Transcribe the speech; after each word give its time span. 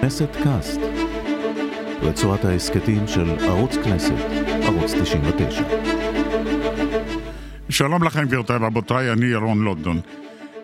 כנסת 0.00 0.36
קאסט, 0.44 0.80
רצועת 2.02 2.44
ההסכתים 2.44 3.08
של 3.08 3.30
ערוץ 3.40 3.76
כנסת, 3.84 4.12
ערוץ 4.62 4.92
99. 5.02 5.62
שלום 7.68 8.04
לכם 8.04 8.24
גבירותיי 8.24 8.56
ורבותיי, 8.56 9.12
אני 9.12 9.26
ירון 9.26 9.62
לונדון. 9.62 10.00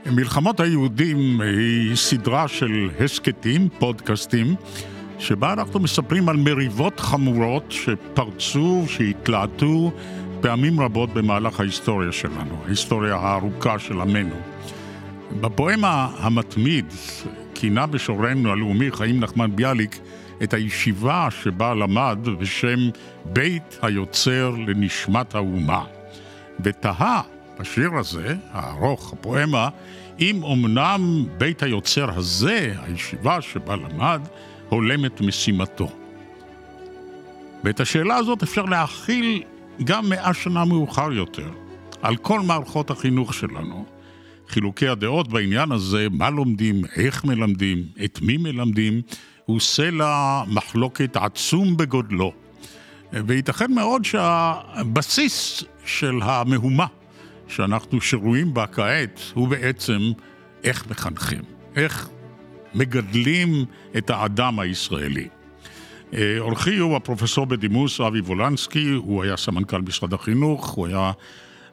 מלחמות 0.06 0.60
היהודים 0.60 1.40
היא 1.40 1.96
סדרה 1.96 2.48
של 2.48 2.90
הסכתים, 3.00 3.68
פודקאסטים, 3.78 4.54
שבה 5.18 5.52
אנחנו 5.52 5.80
מספרים 5.80 6.28
על 6.28 6.36
מריבות 6.36 7.00
חמורות 7.00 7.64
שפרצו, 7.68 8.84
שהתלהטו 8.88 9.92
פעמים 10.40 10.80
רבות 10.80 11.14
במהלך 11.14 11.60
ההיסטוריה 11.60 12.12
שלנו, 12.12 12.62
ההיסטוריה 12.66 13.16
הארוכה 13.16 13.78
של 13.78 14.00
עמנו. 14.00 14.36
בפואמה 15.40 16.08
המתמיד 16.18 16.86
כינה 17.54 17.86
בשורנו 17.86 18.50
הלאומי 18.50 18.90
חיים 18.90 19.20
נחמן 19.20 19.56
ביאליק 19.56 19.98
את 20.42 20.54
הישיבה 20.54 21.28
שבה 21.42 21.74
למד 21.74 22.18
בשם 22.38 22.78
בית 23.24 23.78
היוצר 23.82 24.54
לנשמת 24.66 25.34
האומה. 25.34 25.84
ותהה 26.64 27.22
בשיר 27.60 27.90
הזה, 27.94 28.36
הארוך, 28.52 29.12
הפואמה, 29.12 29.68
אם 30.20 30.44
אמנם 30.44 31.24
בית 31.38 31.62
היוצר 31.62 32.18
הזה, 32.18 32.74
הישיבה 32.82 33.40
שבה 33.40 33.76
למד, 33.76 34.20
הולם 34.68 35.04
את 35.04 35.20
משימתו. 35.20 35.88
ואת 37.64 37.80
השאלה 37.80 38.16
הזאת 38.16 38.42
אפשר 38.42 38.64
להכיל 38.64 39.42
גם 39.84 40.08
מאה 40.08 40.34
שנה 40.34 40.64
מאוחר 40.64 41.12
יותר, 41.12 41.50
על 42.02 42.16
כל 42.16 42.40
מערכות 42.40 42.90
החינוך 42.90 43.34
שלנו. 43.34 43.84
חילוקי 44.50 44.88
הדעות 44.88 45.28
בעניין 45.28 45.72
הזה, 45.72 46.06
מה 46.10 46.30
לומדים, 46.30 46.82
איך 46.96 47.24
מלמדים, 47.24 47.84
את 48.04 48.18
מי 48.22 48.36
מלמדים, 48.36 49.02
הוא 49.44 49.60
סלע 49.60 50.42
מחלוקת 50.46 51.16
עצום 51.16 51.76
בגודלו. 51.76 52.32
וייתכן 53.12 53.72
מאוד 53.72 54.04
שהבסיס 54.04 55.64
של 55.84 56.18
המהומה 56.22 56.86
שאנחנו 57.48 58.00
שרויים 58.00 58.54
בה 58.54 58.66
כעת 58.66 59.20
הוא 59.34 59.48
בעצם 59.48 60.00
איך 60.64 60.86
מחנכים, 60.90 61.42
איך 61.76 62.08
מגדלים 62.74 63.64
את 63.96 64.10
האדם 64.10 64.60
הישראלי. 64.60 65.28
אורחי 66.38 66.76
הוא 66.76 66.96
הפרופסור 66.96 67.46
בדימוס 67.46 68.00
אבי 68.00 68.20
וולנסקי, 68.20 68.88
הוא 68.88 69.22
היה 69.22 69.36
סמנכ"ל 69.36 69.80
משרד 69.80 70.14
החינוך, 70.14 70.68
הוא 70.70 70.86
היה 70.86 71.12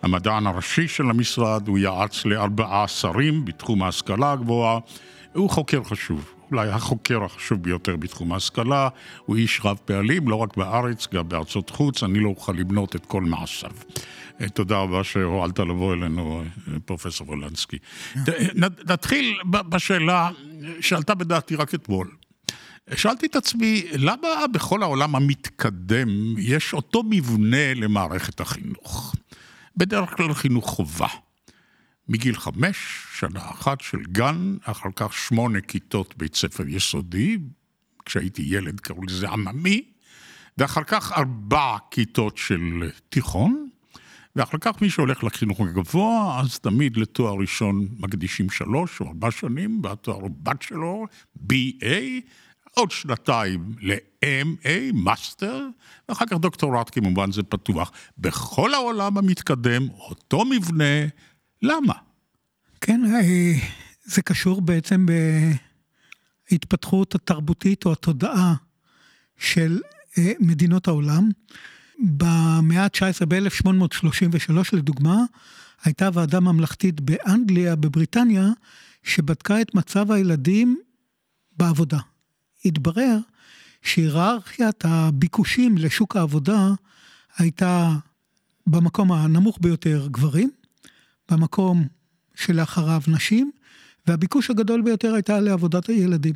המדען 0.01 0.47
הראשי 0.47 0.87
של 0.87 1.09
המשרד, 1.09 1.67
הוא 1.67 1.77
יעץ 1.77 2.25
לארבעה 2.25 2.87
שרים 2.87 3.45
בתחום 3.45 3.83
ההשכלה 3.83 4.31
הגבוהה, 4.31 4.79
הוא 5.33 5.49
חוקר 5.49 5.83
חשוב, 5.83 6.33
אולי 6.51 6.69
החוקר 6.69 7.23
החשוב 7.23 7.63
ביותר 7.63 7.95
בתחום 7.95 8.31
ההשכלה, 8.31 8.89
הוא 9.25 9.35
איש 9.35 9.61
רב 9.63 9.77
פעלים, 9.85 10.29
לא 10.29 10.35
רק 10.35 10.57
בארץ, 10.57 11.07
גם 11.13 11.29
בארצות 11.29 11.69
חוץ, 11.69 12.03
אני 12.03 12.19
לא 12.19 12.29
אוכל 12.29 12.51
למנות 12.51 12.95
את 12.95 13.05
כל 13.05 13.21
מעשיו. 13.21 13.71
תודה 14.53 14.77
רבה 14.77 15.03
שהואלת 15.03 15.59
לבוא 15.59 15.93
אלינו, 15.93 16.43
פרופסור 16.85 17.29
וולנסקי. 17.29 17.77
נתחיל 18.89 19.39
בשאלה 19.45 20.29
שעלתה 20.81 21.15
בדעתי 21.15 21.55
רק 21.55 21.73
אתמול. 21.73 22.11
שאלתי 22.95 23.25
את 23.25 23.35
עצמי, 23.35 23.85
למה 23.93 24.27
בכל 24.53 24.83
העולם 24.83 25.15
המתקדם 25.15 26.37
יש 26.37 26.73
אותו 26.73 27.03
מבנה 27.09 27.73
למערכת 27.73 28.39
החינוך? 28.39 29.15
בדרך 29.77 30.17
כלל 30.17 30.33
חינוך 30.33 30.69
חובה. 30.69 31.07
מגיל 32.09 32.35
חמש, 32.35 32.77
שנה 33.13 33.39
אחת 33.51 33.81
של 33.81 33.97
גן, 34.11 34.57
אחר 34.63 34.89
כך 34.95 35.13
שמונה 35.13 35.61
כיתות 35.61 36.17
בית 36.17 36.35
ספר 36.35 36.67
יסודי, 36.67 37.37
כשהייתי 38.05 38.41
ילד 38.41 38.79
קראו 38.79 39.03
לזה 39.03 39.29
עממי, 39.29 39.83
ואחר 40.57 40.83
כך 40.83 41.11
ארבע 41.11 41.77
כיתות 41.91 42.37
של 42.37 42.89
תיכון, 43.09 43.69
ואחר 44.35 44.57
כך 44.61 44.81
מי 44.81 44.89
שהולך 44.89 45.23
לחינוך 45.23 45.59
הגבוה, 45.59 46.41
אז 46.41 46.59
תמיד 46.59 46.97
לתואר 46.97 47.35
ראשון 47.39 47.87
מקדישים 47.99 48.49
שלוש 48.49 49.01
או 49.01 49.07
ארבע 49.07 49.31
שנים, 49.31 49.81
והתואר 49.83 50.27
bachelor, 50.43 51.05
BA, 51.37 52.21
עוד 52.77 52.91
שנתיים 52.91 53.75
ל-MA, 53.81 54.93
master, 54.93 55.67
ואחר 56.09 56.25
כך 56.25 56.37
דוקטורט 56.37 56.89
כמובן 56.93 57.31
זה 57.31 57.43
פתוח. 57.43 57.91
בכל 58.17 58.73
העולם 58.73 59.17
המתקדם, 59.17 59.89
אותו 59.89 60.45
מבנה, 60.45 61.07
למה? 61.61 61.93
כן, 62.81 63.01
אה, 63.05 63.53
זה 64.03 64.21
קשור 64.21 64.61
בעצם 64.61 65.05
בהתפתחות 66.51 67.15
התרבותית 67.15 67.85
או 67.85 67.91
התודעה 67.91 68.53
של 69.37 69.79
אה, 70.17 70.31
מדינות 70.39 70.87
העולם. 70.87 71.29
במאה 71.99 72.83
ה-19, 72.83 73.25
ב-1833 73.27 74.53
לדוגמה, 74.73 75.17
הייתה 75.83 76.09
ועדה 76.13 76.39
ממלכתית 76.39 77.01
באנגליה, 77.01 77.75
בבריטניה, 77.75 78.47
שבדקה 79.03 79.61
את 79.61 79.75
מצב 79.75 80.11
הילדים 80.11 80.77
בעבודה. 81.57 81.99
התברר 82.67 83.17
שהיררכיית 83.81 84.85
הביקושים 84.85 85.77
לשוק 85.77 86.15
העבודה 86.15 86.71
הייתה 87.37 87.95
במקום 88.67 89.11
הנמוך 89.11 89.57
ביותר 89.61 90.07
גברים, 90.11 90.49
במקום 91.31 91.87
שלאחריו 92.35 93.01
נשים, 93.07 93.51
והביקוש 94.07 94.49
הגדול 94.49 94.81
ביותר 94.81 95.13
הייתה 95.13 95.39
לעבודת 95.39 95.87
הילדים. 95.87 96.33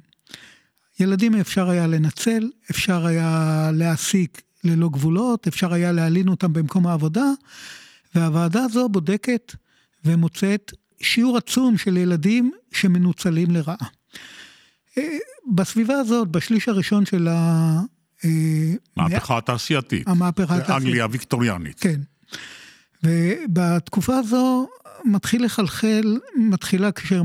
ילדים 1.00 1.36
אפשר 1.36 1.70
היה 1.70 1.88
לנצל, 1.88 2.50
אפשר 2.72 3.06
היה 3.06 3.70
להעסיק 3.74 4.41
ללא 4.64 4.90
גבולות, 4.90 5.47
אפשר 5.47 5.74
היה 5.74 5.91
להלין 5.91 6.28
אותם 6.28 6.53
במקום 6.53 6.88
העבודה, 6.88 7.31
והוועדה 8.16 8.64
הזו 8.64 8.90
בודקת 8.90 9.56
ומוצאת 10.06 10.72
שיעור 11.02 11.38
עצום 11.38 11.78
של 11.78 11.97
ילדים 11.97 12.52
שמנוצלים 12.72 13.52
לרעה. 13.52 13.88
אה, 15.47 15.53
בסביבה 15.56 15.94
הזאת, 15.94 16.28
בשליש 16.28 16.69
הראשון 16.69 17.06
של 17.06 17.28
ה... 17.28 17.79
מהפכה 18.97 19.38
התעשייתית. 19.38 20.07
המהפכה 20.07 20.56
התעשייתית. 20.56 20.85
אנגליה 20.85 21.03
הוויקטוריאנית. 21.03 21.79
כן. 21.79 22.02
ובתקופה 23.03 24.18
הזו 24.18 24.68
מתחיל 25.06 25.46
לחלחל, 25.46 26.19
מתחילה 26.35 26.91
כאשר 26.91 27.22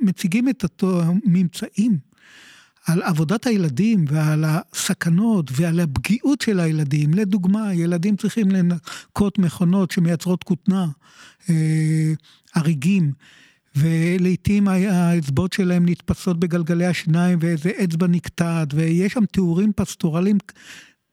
מציגים 0.00 0.48
את 0.48 0.64
הממצאים 0.82 1.98
על 2.86 3.02
עבודת 3.02 3.46
הילדים 3.46 4.04
ועל 4.08 4.44
הסכנות 4.46 5.50
ועל 5.52 5.80
הפגיעות 5.80 6.40
של 6.40 6.60
הילדים. 6.60 7.14
לדוגמה, 7.14 7.74
ילדים 7.74 8.16
צריכים 8.16 8.50
לנקות 8.50 9.38
מכונות 9.38 9.90
שמייצרות 9.90 10.44
כותנה, 10.44 10.86
אה, 11.50 12.12
הריגים. 12.54 13.12
ולעיתים 13.76 14.68
האצבעות 14.68 15.52
שלהם 15.52 15.88
נתפסות 15.88 16.40
בגלגלי 16.40 16.86
השיניים 16.86 17.38
ואיזה 17.42 17.70
אצבע 17.84 18.06
נקטעת, 18.06 18.74
ויש 18.74 19.12
שם 19.12 19.24
תיאורים 19.24 19.72
פסטורליים 19.76 20.38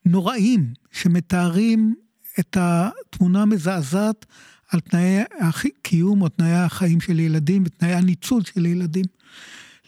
נוראים 0.05 0.73
שמתארים 0.91 1.95
את 2.39 2.57
התמונה 2.59 3.41
המזעזעת 3.41 4.25
על 4.71 4.79
תנאי 4.79 5.23
הקיום 5.39 6.21
או 6.21 6.29
תנאי 6.29 6.53
החיים 6.53 7.01
של 7.01 7.19
ילדים 7.19 7.63
ותנאי 7.65 7.93
הניצול 7.93 8.43
של 8.43 8.65
ילדים. 8.65 9.05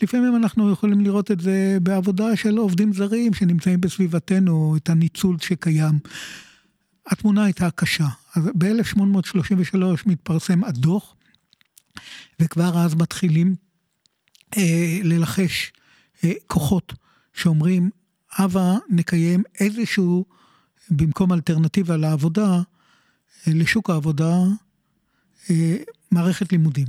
לפעמים 0.02 0.36
אנחנו 0.36 0.72
יכולים 0.72 1.02
לראות 1.02 1.32
את 1.32 1.40
זה 1.40 1.78
בעבודה 1.84 2.36
של 2.36 2.58
עובדים 2.58 2.94
זרים 2.94 3.34
שנמצאים 3.34 3.82
בסביבתנו, 3.82 4.76
את 4.78 4.90
הניצול 4.90 5.38
שקיים. 5.40 6.00
התמונה 7.08 7.44
הייתה 7.44 7.72
קשה. 7.72 8.08
אז 8.36 8.44
ב-1833 8.56 9.78
מתפרסם 10.06 10.64
הדוח, 10.64 11.16
וכבר 12.40 12.78
אז 12.78 12.96
מתחילים 12.96 13.56
אה, 14.58 15.00
ללחש 15.04 15.72
אה, 16.24 16.32
כוחות 16.48 16.94
שאומרים, 17.34 17.90
הבה 18.38 18.78
נקיים 18.90 19.44
איזשהו, 19.60 20.26
במקום 20.90 21.34
אלטרנטיבה 21.34 21.98
לעבודה, 21.98 22.62
אה, 23.48 23.54
לשוק 23.56 23.90
העבודה, 23.90 24.36
אה, 25.50 25.76
מערכת 26.12 26.52
לימודים. 26.52 26.88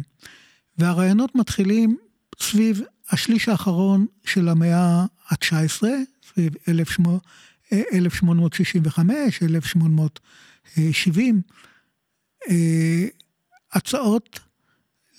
והרעיונות 0.79 1.35
מתחילים 1.35 1.97
סביב 2.41 2.81
השליש 3.11 3.49
האחרון 3.49 4.07
של 4.25 4.49
המאה 4.49 5.05
ה-19, 5.29 5.83
סביב 6.33 6.55
1865, 6.69 9.43
1870, 9.43 11.43
אה, 12.51 13.07
הצעות 13.73 14.41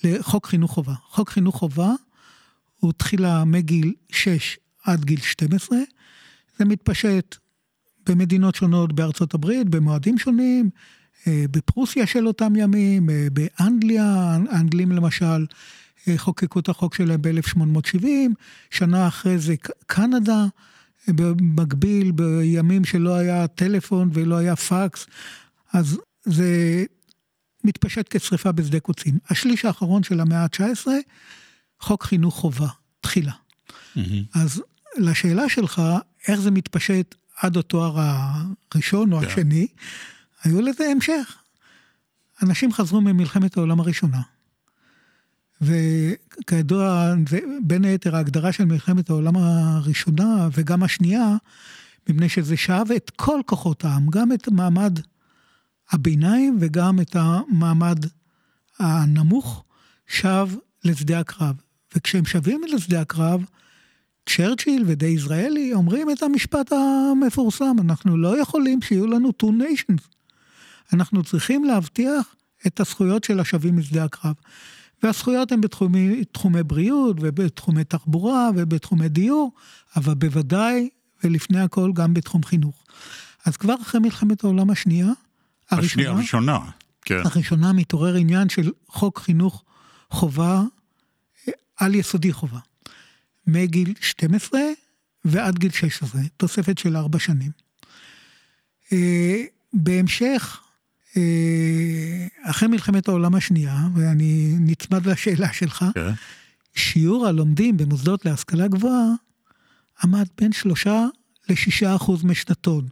לחוק 0.04 0.46
חינוך 0.46 0.72
חובה. 0.72 0.94
חוק 1.08 1.30
חינוך 1.30 1.56
חובה 1.56 1.92
הוא 2.78 2.92
תחילה 2.92 3.44
מגיל 3.44 3.94
6 4.12 4.58
עד 4.84 5.04
גיל 5.04 5.20
12, 5.20 5.78
זה 6.58 6.64
מתפשט 6.64 7.36
במדינות 8.06 8.54
שונות 8.54 8.92
בארצות 8.92 9.34
הברית, 9.34 9.68
במועדים 9.68 10.18
שונים, 10.18 10.70
אה, 11.26 11.44
בפרוסיה 11.50 12.06
של 12.06 12.26
אותם 12.26 12.56
ימים, 12.56 13.10
אה, 13.10 13.26
באנגליה, 13.32 14.36
האנגלים 14.50 14.92
למשל 14.92 15.46
חוקקו 16.16 16.58
את 16.58 16.68
החוק 16.68 16.94
שלהם 16.94 17.22
ב-1870, 17.22 18.06
שנה 18.70 19.08
אחרי 19.08 19.38
זה 19.38 19.54
קנדה, 19.86 20.46
במקביל, 21.08 22.12
בימים 22.12 22.84
שלא 22.84 23.14
היה 23.14 23.46
טלפון 23.46 24.10
ולא 24.12 24.36
היה 24.36 24.56
פקס, 24.56 25.06
אז 25.72 25.98
זה 26.24 26.84
מתפשט 27.64 28.06
כשרפה 28.10 28.52
בשדה 28.52 28.80
קוצים. 28.80 29.18
השליש 29.30 29.64
האחרון 29.64 30.02
של 30.02 30.20
המאה 30.20 30.42
ה-19, 30.42 30.86
חוק 31.80 32.04
חינוך 32.04 32.34
חובה, 32.34 32.68
תחילה. 33.00 33.32
Mm-hmm. 33.96 34.00
אז 34.34 34.62
לשאלה 34.98 35.48
שלך, 35.48 35.82
איך 36.28 36.40
זה 36.40 36.50
מתפשט 36.50 37.14
עד 37.36 37.56
התואר 37.56 37.94
הראשון 38.74 39.12
או 39.12 39.18
yeah. 39.20 39.24
כן. 39.24 39.30
השני, 39.30 39.66
היו 40.44 40.60
לזה 40.60 40.84
המשך. 40.90 41.36
אנשים 42.42 42.72
חזרו 42.72 43.00
ממלחמת 43.00 43.56
העולם 43.56 43.80
הראשונה. 43.80 44.20
וכידוע, 45.60 47.14
בין 47.62 47.84
היתר 47.84 48.16
ההגדרה 48.16 48.52
של 48.52 48.64
מלחמת 48.64 49.10
העולם 49.10 49.36
הראשונה 49.36 50.48
וגם 50.52 50.82
השנייה, 50.82 51.36
מפני 52.08 52.28
שזה 52.28 52.56
שאב 52.56 52.88
את 52.96 53.10
כל 53.16 53.40
כוחות 53.46 53.84
העם, 53.84 54.10
גם 54.10 54.32
את 54.32 54.48
מעמד 54.48 54.98
הביניים 55.92 56.58
וגם 56.60 57.00
את 57.00 57.16
המעמד 57.18 58.06
הנמוך, 58.78 59.64
שב 60.06 60.48
לשדה 60.84 61.20
הקרב. 61.20 61.56
וכשהם 61.96 62.24
שבים 62.24 62.60
לשדה 62.74 63.00
הקרב, 63.00 63.44
צ'רצ'יל 64.28 64.84
ודי 64.86 65.06
יזרעאלי 65.06 65.74
אומרים 65.74 66.10
את 66.10 66.22
המשפט 66.22 66.72
המפורסם, 66.72 67.76
אנחנו 67.80 68.16
לא 68.16 68.40
יכולים 68.40 68.82
שיהיו 68.82 69.06
לנו 69.06 69.32
two 69.42 69.46
nations. 69.46 70.02
אנחנו 70.92 71.24
צריכים 71.24 71.64
להבטיח 71.64 72.34
את 72.66 72.80
הזכויות 72.80 73.24
של 73.24 73.40
השבים 73.40 73.76
משדה 73.76 74.04
הקרב. 74.04 74.34
והזכויות 75.02 75.52
הן 75.52 75.60
בתחומי 75.60 76.62
בריאות 76.62 77.16
ובתחומי 77.20 77.84
תחבורה 77.84 78.50
ובתחומי 78.56 79.08
דיור, 79.08 79.52
אבל 79.96 80.14
בוודאי 80.14 80.88
ולפני 81.24 81.60
הכל 81.60 81.92
גם 81.94 82.14
בתחום 82.14 82.42
חינוך. 82.44 82.84
אז 83.44 83.56
כבר 83.56 83.74
אחרי 83.82 84.00
מלחמת 84.00 84.44
העולם 84.44 84.70
השנייה, 84.70 85.10
הראשונה, 85.72 86.10
הראשונה, 86.10 86.58
כן. 87.02 87.20
הראשונה 87.24 87.72
מתעורר 87.72 88.14
עניין 88.14 88.48
של 88.48 88.70
חוק 88.88 89.18
חינוך 89.18 89.64
חובה, 90.10 90.62
על 91.76 91.94
יסודי 91.94 92.32
חובה. 92.32 92.58
מגיל 93.46 93.94
12 94.00 94.60
ועד 95.24 95.58
גיל 95.58 95.70
16, 95.70 96.20
תוספת 96.36 96.78
של 96.78 96.96
ארבע 96.96 97.18
שנים. 97.18 97.50
אה, 98.92 99.44
בהמשך, 99.72 100.60
אה, 101.16 102.26
אחרי 102.42 102.68
מלחמת 102.68 103.08
העולם 103.08 103.34
השנייה, 103.34 103.78
ואני 103.94 104.54
נצמד 104.60 105.06
לשאלה 105.06 105.52
שלך, 105.52 105.82
okay. 105.82 105.94
כן. 105.94 106.12
שיעור 106.74 107.26
הלומדים 107.26 107.76
במוסדות 107.76 108.24
להשכלה 108.24 108.68
גבוהה 108.68 109.12
עמד 110.02 110.26
בין 110.40 110.52
שלושה 110.52 111.06
לשישה 111.48 111.96
אחוז 111.96 112.24
משנתון. 112.24 112.88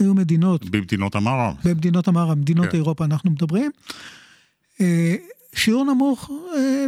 היו 0.00 0.14
מדינות... 0.14 0.70
במדינות 0.70 1.14
המערב. 1.14 1.56
במדינות 1.64 2.08
המערב, 2.08 2.38
מדינות. 2.38 2.70
כן. 2.70 2.76
אירופה 2.76 3.04
אנחנו 3.04 3.30
מדברים. 3.30 3.70
אה, 4.80 5.14
שיעור 5.54 5.84
נמוך 5.84 6.30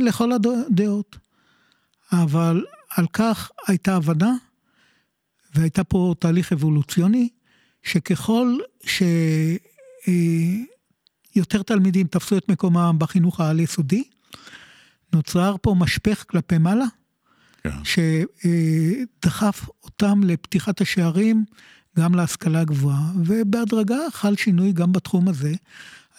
לכל 0.00 0.32
הדעות. 0.32 1.16
אבל 2.12 2.64
על 2.96 3.06
כך 3.12 3.50
הייתה 3.66 3.96
הבנה, 3.96 4.32
והייתה 5.54 5.84
פה 5.84 6.14
תהליך 6.18 6.52
אבולוציוני, 6.52 7.28
שככל 7.82 8.58
שיותר 11.34 11.62
תלמידים 11.62 12.06
תפסו 12.06 12.38
את 12.38 12.48
מקומם 12.48 12.96
בחינוך 12.98 13.40
העל-יסודי, 13.40 14.04
נוצר 15.12 15.56
פה 15.62 15.74
משפך 15.78 16.24
כלפי 16.28 16.58
מעלה, 16.58 16.84
כן. 17.62 17.70
שדחף 17.84 19.68
אותם 19.84 20.20
לפתיחת 20.24 20.80
השערים 20.80 21.44
גם 21.98 22.14
להשכלה 22.14 22.60
הגבוהה, 22.60 23.12
ובהדרגה 23.24 23.98
חל 24.12 24.36
שינוי 24.36 24.72
גם 24.72 24.92
בתחום 24.92 25.28
הזה. 25.28 25.54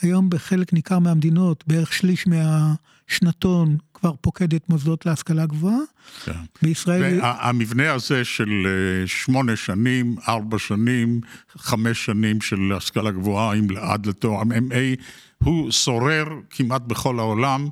היום 0.01 0.29
בחלק 0.29 0.73
ניכר 0.73 0.99
מהמדינות, 0.99 1.63
בערך 1.67 1.93
שליש 1.93 2.27
מהשנתון 2.27 3.77
כבר 3.93 4.13
פוקד 4.21 4.53
את 4.53 4.69
מוסדות 4.69 5.05
להשכלה 5.05 5.45
גבוהה. 5.45 5.77
כן. 6.25 6.31
בישראל... 6.61 7.19
והמבנה 7.21 7.93
הזה 7.93 8.25
של 8.25 8.49
אה, 8.65 9.07
שמונה 9.07 9.55
שנים, 9.55 10.15
ארבע 10.27 10.59
שנים, 10.59 11.21
חמש 11.57 12.05
שנים 12.05 12.41
של 12.41 12.73
השכלה 12.77 13.11
גבוהה 13.11 13.53
עד 13.77 14.05
לתואר 14.05 14.41
MA, 14.41 15.01
הוא 15.43 15.71
שורר 15.71 16.25
כמעט 16.49 16.81
בכל 16.81 17.19
העולם, 17.19 17.67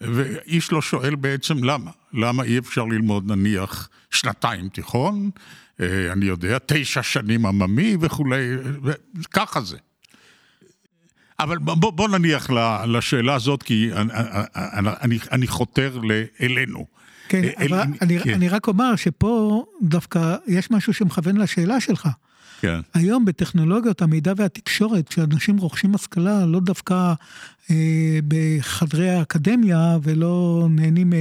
ואיש 0.00 0.72
לא 0.72 0.82
שואל 0.82 1.14
בעצם 1.14 1.64
למה. 1.64 1.90
למה 2.12 2.42
אי 2.42 2.58
אפשר 2.58 2.84
ללמוד 2.84 3.32
נניח 3.32 3.88
שנתיים 4.10 4.68
תיכון, 4.68 5.30
אני 5.80 6.24
יודע, 6.24 6.58
תשע 6.66 7.02
שנים 7.02 7.46
עממי 7.46 7.96
וכולי, 8.00 8.56
וככה 9.14 9.60
זה. 9.60 9.76
אבל 11.40 11.58
בוא, 11.58 11.90
בוא 11.90 12.08
נניח 12.08 12.50
לשאלה 12.86 13.34
הזאת, 13.34 13.62
כי 13.62 13.90
אני, 13.92 14.10
אני, 15.02 15.18
אני 15.32 15.46
חותר 15.46 15.98
אלינו. 16.40 16.86
כן, 17.28 17.42
אל, 17.44 17.66
אבל 17.66 17.80
אל, 17.80 17.86
אני, 18.02 18.20
כן. 18.20 18.34
אני 18.34 18.48
רק 18.48 18.68
אומר 18.68 18.96
שפה 18.96 19.64
דווקא 19.82 20.36
יש 20.46 20.70
משהו 20.70 20.92
שמכוון 20.92 21.36
לשאלה 21.36 21.80
שלך. 21.80 22.08
כן. 22.60 22.80
היום 22.94 23.24
בטכנולוגיות 23.24 24.02
המידע 24.02 24.32
והתקשורת, 24.36 25.08
כשאנשים 25.08 25.58
רוכשים 25.58 25.94
השכלה, 25.94 26.46
לא 26.46 26.60
דווקא 26.60 27.14
אה, 27.70 28.18
בחדרי 28.28 29.10
האקדמיה 29.10 29.98
ולא 30.02 30.66
נהנים 30.70 31.12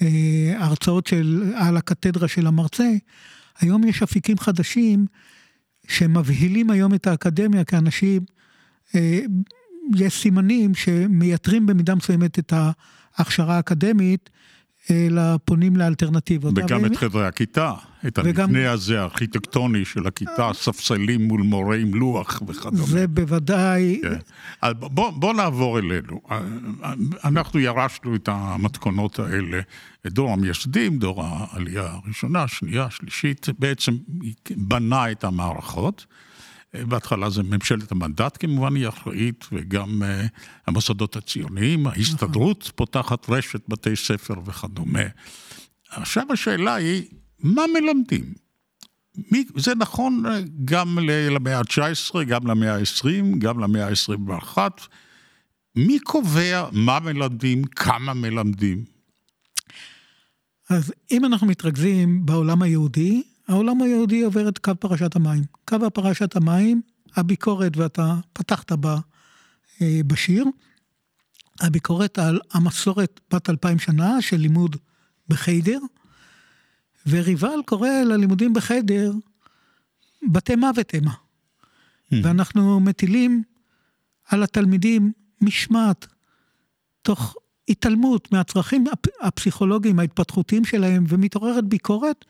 מהרצאות 0.00 1.06
אה, 1.06 1.10
של, 1.10 1.52
על 1.56 1.76
הקתדרה 1.76 2.28
של 2.28 2.46
המרצה, 2.46 2.88
היום 3.60 3.84
יש 3.84 4.02
אפיקים 4.02 4.38
חדשים 4.38 5.06
שמבהילים 5.88 6.70
היום 6.70 6.94
את 6.94 7.06
האקדמיה 7.06 7.64
כאנשים 7.64 8.22
אה, 8.94 9.20
יש 9.96 10.20
סימנים 10.22 10.74
שמייתרים 10.74 11.66
במידה 11.66 11.94
מסוימת 11.94 12.38
את 12.38 12.52
ההכשרה 13.16 13.56
האקדמית, 13.56 14.30
אלא 14.90 15.22
פונים 15.44 15.76
לאלטרנטיבות. 15.76 16.54
וגם 16.56 16.84
את 16.84 16.96
חדרי 16.96 17.26
הכיתה, 17.26 17.72
את 18.06 18.18
וגם... 18.24 18.44
המבנה 18.44 18.70
הזה, 18.70 19.00
הארכיטקטוני 19.00 19.84
של 19.84 20.06
הכיתה, 20.06 20.50
ספסלים 20.54 21.28
מול 21.28 21.42
מורה 21.42 21.76
עם 21.76 21.94
לוח 21.94 22.42
וכדומה. 22.46 22.86
זה 22.86 23.06
בוודאי... 23.06 24.00
כן. 24.02 24.16
אז 24.62 24.74
בוא, 24.74 25.10
בוא 25.10 25.34
נעבור 25.34 25.78
אלינו. 25.78 26.20
אנחנו 27.24 27.60
ירשנו 27.60 28.14
את 28.14 28.28
המתכונות 28.32 29.18
האלה, 29.18 29.60
את 30.06 30.12
דור 30.12 30.32
המייסדים, 30.32 30.98
דור 30.98 31.24
העלייה 31.24 31.86
הראשונה, 31.86 32.42
השנייה, 32.42 32.84
השלישית, 32.84 33.46
בעצם 33.58 33.96
בנה 34.56 35.10
את 35.10 35.24
המערכות. 35.24 36.06
בהתחלה 36.88 37.30
זה 37.30 37.42
ממשלת 37.42 37.92
המנדט 37.92 38.36
כמובן 38.40 38.74
היא 38.76 38.88
אחראית, 38.88 39.44
וגם 39.52 40.02
uh, 40.02 40.06
המוסדות 40.66 41.16
הציוניים, 41.16 41.86
ההסתדרות 41.86 42.58
נכון. 42.60 42.72
פותחת 42.74 43.30
רשת 43.30 43.68
בתי 43.68 43.96
ספר 43.96 44.34
וכדומה. 44.44 45.00
עכשיו 45.90 46.24
השאלה 46.32 46.74
היא, 46.74 47.02
מה 47.38 47.62
מלמדים? 47.74 48.34
מי, 49.32 49.44
זה 49.56 49.74
נכון 49.74 50.26
אה, 50.26 50.40
גם 50.64 50.98
למאה 51.30 51.58
ה-19, 51.58 52.24
גם 52.24 52.46
למאה 52.46 52.76
ה-20, 52.76 53.38
גם 53.38 53.60
למאה 53.60 53.88
ה-21. 53.88 54.58
מי 55.76 55.98
קובע 55.98 56.68
מה 56.72 57.00
מלמדים, 57.00 57.64
כמה 57.64 58.14
מלמדים? 58.14 58.84
אז 60.70 60.92
אם 61.10 61.24
אנחנו 61.24 61.46
מתרכזים 61.46 62.26
בעולם 62.26 62.62
היהודי, 62.62 63.22
העולם 63.48 63.82
היהודי 63.82 64.22
עובר 64.22 64.48
את 64.48 64.58
קו 64.58 64.72
פרשת 64.80 65.16
המים. 65.16 65.44
קו 65.64 65.90
פרשת 65.94 66.36
המים, 66.36 66.82
הביקורת, 67.16 67.76
ואתה 67.76 68.14
פתחת 68.32 68.72
בה 68.72 68.98
אה, 69.82 70.00
בשיר, 70.06 70.44
הביקורת 71.60 72.18
על 72.18 72.40
המסורת 72.52 73.20
בת 73.32 73.50
אלפיים 73.50 73.78
שנה 73.78 74.22
של 74.22 74.36
לימוד 74.36 74.76
בחיידר, 75.28 75.78
וריבל 77.06 77.58
קורא 77.66 77.88
ללימודים 77.88 78.52
בחיידר 78.52 79.12
בתי 80.28 80.56
מוות 80.56 80.94
המה. 80.94 81.12
Mm. 81.12 82.16
ואנחנו 82.22 82.80
מטילים 82.80 83.42
על 84.28 84.42
התלמידים 84.42 85.12
משמעת, 85.40 86.06
תוך 87.02 87.36
התעלמות 87.68 88.32
מהצרכים 88.32 88.84
הפסיכולוגיים 89.20 89.98
ההתפתחותיים 89.98 90.64
שלהם, 90.64 91.04
ומתעוררת 91.08 91.64
ביקורת 91.64 92.24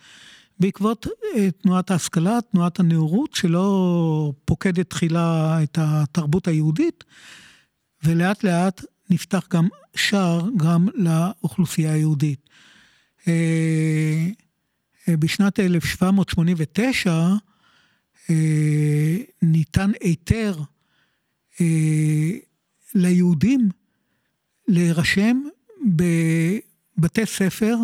בעקבות 0.61 1.07
אה, 1.37 1.51
תנועת 1.51 1.91
ההשכלה, 1.91 2.39
תנועת 2.53 2.81
הנאורות, 2.81 3.35
שלא 3.35 4.33
פוקדת 4.45 4.91
תחילה 4.91 5.59
את 5.63 5.79
התרבות 5.81 6.49
היהודית, 6.49 7.05
ולאט 8.03 8.45
לאט 8.45 8.85
נפתח 9.11 9.49
גם 9.51 9.69
שער 9.97 10.49
גם 10.57 10.89
לאוכלוסייה 10.95 11.93
היהודית. 11.93 12.49
אה, 13.29 14.27
אה, 15.09 15.17
בשנת 15.17 15.61
1789 15.61 17.29
ניתן 19.43 19.91
היתר 20.01 20.57
ליהודים 22.95 23.69
להירשם 24.69 25.43
בתי 26.99 27.27
ספר 27.27 27.77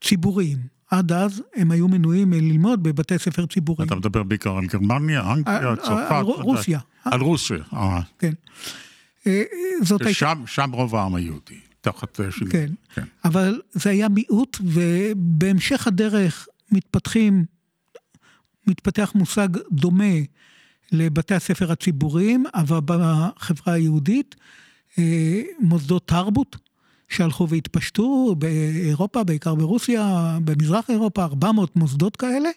ציבוריים. 0.00 0.73
עד 0.98 1.12
אז 1.12 1.42
הם 1.54 1.70
היו 1.70 1.88
מנויים 1.88 2.32
ללמוד 2.32 2.82
בבתי 2.82 3.18
ספר 3.18 3.46
ציבוריים. 3.46 3.86
אתה 3.86 3.94
מדבר 3.94 4.22
בעיקר 4.22 4.56
על 4.56 4.66
גרמניה, 4.66 5.32
אנגליה, 5.32 5.76
צרפת. 5.76 6.10
על 6.10 6.24
רוסיה. 6.24 6.78
על 7.04 7.20
רוסיה, 7.20 7.58
אה. 7.72 8.00
כן. 8.18 8.32
זאת 9.82 10.00
הייתה... 10.02 10.34
שם, 10.46 10.70
רוב 10.72 10.96
העם 10.96 11.14
היהודי, 11.14 11.58
תחת... 11.80 12.20
כן. 12.50 12.70
כן, 12.94 13.04
אבל 13.24 13.60
זה 13.72 13.90
היה 13.90 14.08
מיעוט, 14.08 14.58
ובהמשך 14.64 15.86
הדרך 15.86 16.48
מתפתחים, 16.72 17.44
מתפתח 18.66 19.12
מושג 19.14 19.48
דומה 19.72 20.14
לבתי 20.92 21.34
הספר 21.34 21.72
הציבוריים, 21.72 22.44
אבל 22.54 22.78
בחברה 22.84 23.72
היהודית, 23.74 24.34
מוסדות 25.60 26.08
תרבות. 26.08 26.56
שהלכו 27.14 27.48
והתפשטו 27.48 28.34
באירופה, 28.38 29.24
בעיקר 29.24 29.54
ברוסיה, 29.54 30.38
במזרח 30.44 30.90
אירופה, 30.90 31.24
400 31.24 31.76
מוסדות 31.76 32.16
כאלה. 32.16 32.50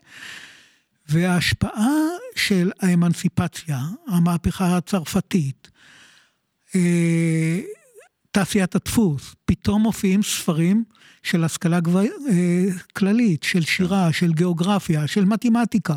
וההשפעה 1.10 1.94
של 2.36 2.72
האמנסיפציה, 2.80 3.80
המהפכה 4.08 4.78
הצרפתית, 4.78 5.72
אה, 6.76 7.60
תעשיית 8.32 8.76
הדפוס, 8.76 9.36
פתאום 9.46 9.82
מופיעים 9.82 10.24
ספרים 10.24 10.84
של 11.24 11.44
השכלה 11.44 11.80
גב... 11.80 11.98
אה, 11.98 12.04
כללית, 12.94 13.44
של 13.44 13.62
שירה, 13.62 14.14
של 14.14 14.34
גיאוגרפיה, 14.34 15.08
של 15.08 15.26
מתמטיקה. 15.26 15.96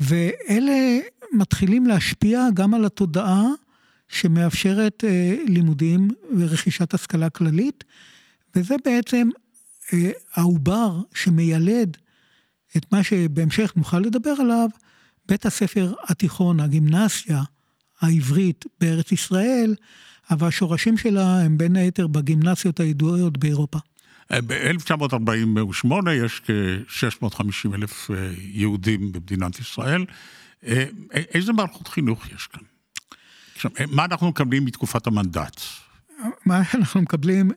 ואלה 0.00 0.98
מתחילים 1.32 1.86
להשפיע 1.86 2.46
גם 2.54 2.74
על 2.74 2.84
התודעה 2.84 3.44
שמאפשרת 4.10 5.04
אה, 5.04 5.36
לימודים 5.48 6.08
ורכישת 6.38 6.94
השכלה 6.94 7.30
כללית, 7.30 7.84
וזה 8.56 8.74
בעצם 8.84 9.28
אה, 9.92 10.10
העובר 10.34 11.00
שמיילד 11.14 11.96
את 12.76 12.92
מה 12.92 13.04
שבהמשך 13.04 13.72
נוכל 13.76 13.98
לדבר 13.98 14.34
עליו, 14.38 14.68
בית 15.28 15.46
הספר 15.46 15.94
התיכון, 16.08 16.60
הגימנסיה 16.60 17.42
העברית 18.00 18.64
בארץ 18.80 19.12
ישראל, 19.12 19.74
אבל 20.30 20.48
השורשים 20.48 20.98
שלה 20.98 21.40
הם 21.40 21.58
בין 21.58 21.76
היתר 21.76 22.06
בגימנסיות 22.06 22.80
הידועות 22.80 23.38
באירופה. 23.38 23.78
ב-1948 24.32 26.10
יש 26.10 26.40
כ-650 26.44 27.74
אלף 27.74 28.10
אה, 28.10 28.32
יהודים 28.38 29.12
במדינת 29.12 29.60
ישראל. 29.60 30.04
אה, 30.66 30.84
איזה 31.14 31.52
מערכות 31.52 31.88
חינוך 31.88 32.26
יש 32.32 32.46
כאן? 32.46 32.62
עכשיו, 33.64 33.86
מה 33.90 34.04
אנחנו 34.04 34.28
מקבלים 34.28 34.64
מתקופת 34.64 35.06
המנדט? 35.06 35.60
מה 36.46 36.62
אנחנו 36.74 37.02
מקבלים? 37.02 37.50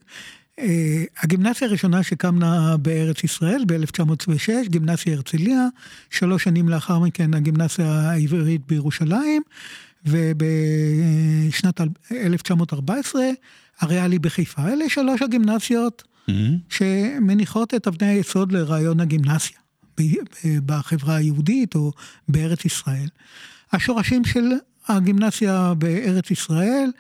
אה, 0.60 1.04
הגימנסיה 1.20 1.68
הראשונה 1.68 2.04
שקמנה 2.04 2.78
בארץ 2.78 3.24
ישראל 3.24 3.64
ב-1906, 3.68 4.50
גימנסיה 4.68 5.14
הרצליה, 5.14 5.68
שלוש 6.10 6.44
שנים 6.44 6.70
לאחר 6.70 7.00
מכן 7.00 7.34
הגימנסיה 7.34 7.86
העברית 7.86 8.62
בירושלים, 8.68 9.42
ובשנת 10.06 11.82
1914 12.12 13.24
הריאלי 13.80 14.20
בחיפה. 14.20 14.68
אלה 14.68 14.90
שלוש 14.90 15.22
הגימנסיות 15.22 16.04
mm-hmm. 16.30 16.34
שמניחות 16.70 17.74
את 17.74 17.88
אבני 17.88 18.08
היסוד 18.08 18.52
לרעיון 18.52 19.00
הגימנסיה 19.00 19.58
בחברה 20.66 21.16
היהודית 21.16 21.76
או 21.76 21.92
בארץ 22.28 22.66
ישראל. 22.66 23.08
השורשים 23.72 24.26
של 24.26 24.52
הגימנסיה 24.88 25.74
בארץ 25.78 26.32
ישראל 26.32 26.92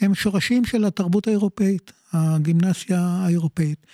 הם 0.00 0.14
שורשים 0.14 0.64
של 0.64 0.84
התרבות 0.84 1.26
האירופאית, 1.26 1.92
הגימנסיה 2.12 3.00
האירופאית. 3.00 3.86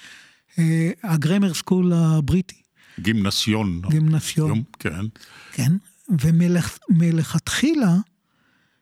אה, 0.59 0.91
ה 1.05 1.11
grammar 1.11 1.55
school 1.55 1.93
הבריטי. 1.93 2.63
גימנסיון. 3.01 3.83
גימנסיון. 3.91 4.63
כן. 4.79 5.05
כן, 5.53 5.73
ומלכתחילה 6.91 7.97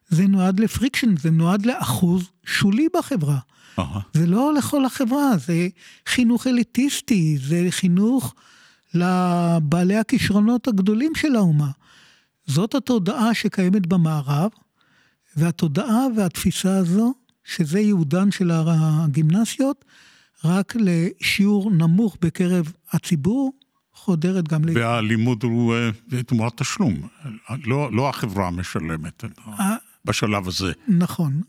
זה 0.09 0.27
נועד 0.27 0.61
ל 0.61 0.66
fraction, 0.66 1.17
זה 1.17 1.31
נועד 1.31 1.67
לאחוז 1.67 2.31
שולי 2.45 2.87
בחברה. 2.97 3.39
Uh-huh. 3.79 3.83
זה 4.15 4.27
לא 4.27 4.55
לכל 4.55 4.85
החברה, 4.85 5.37
זה 5.47 5.69
חינוך 6.07 6.47
אליטיסטי, 6.47 7.39
זה 7.39 7.67
חינוך 7.71 8.35
לבעלי 8.95 9.97
הכישרונות 9.97 10.69
הגדולים 10.69 11.13
של 11.15 11.37
האומה. 11.37 11.71
זאת 12.47 12.75
התודעה 12.75 13.35
שקיימת 13.35 13.87
במערב, 13.87 14.51
והתודעה 15.37 16.07
והתפיסה 16.17 16.77
הזו, 16.77 17.15
שזה 17.45 17.81
ייעודן 17.81 18.31
של 18.31 18.51
הגימנסיות, 18.55 19.85
רק 20.45 20.77
לשיעור 20.77 21.71
נמוך 21.71 22.17
בקרב 22.21 22.73
הציבור, 22.93 23.53
חודרת 23.93 24.49
גם 24.49 24.65
ל... 24.65 24.79
והלימוד 24.79 25.43
הוא 25.43 25.75
אה, 25.75 26.23
תמורת 26.23 26.57
תשלום, 26.57 27.09
לא, 27.65 27.93
לא 27.93 28.09
החברה 28.09 28.51
משלמת 28.51 29.25
בשלב 30.05 30.49
הזה. 30.49 30.73
נכון. 30.89 31.41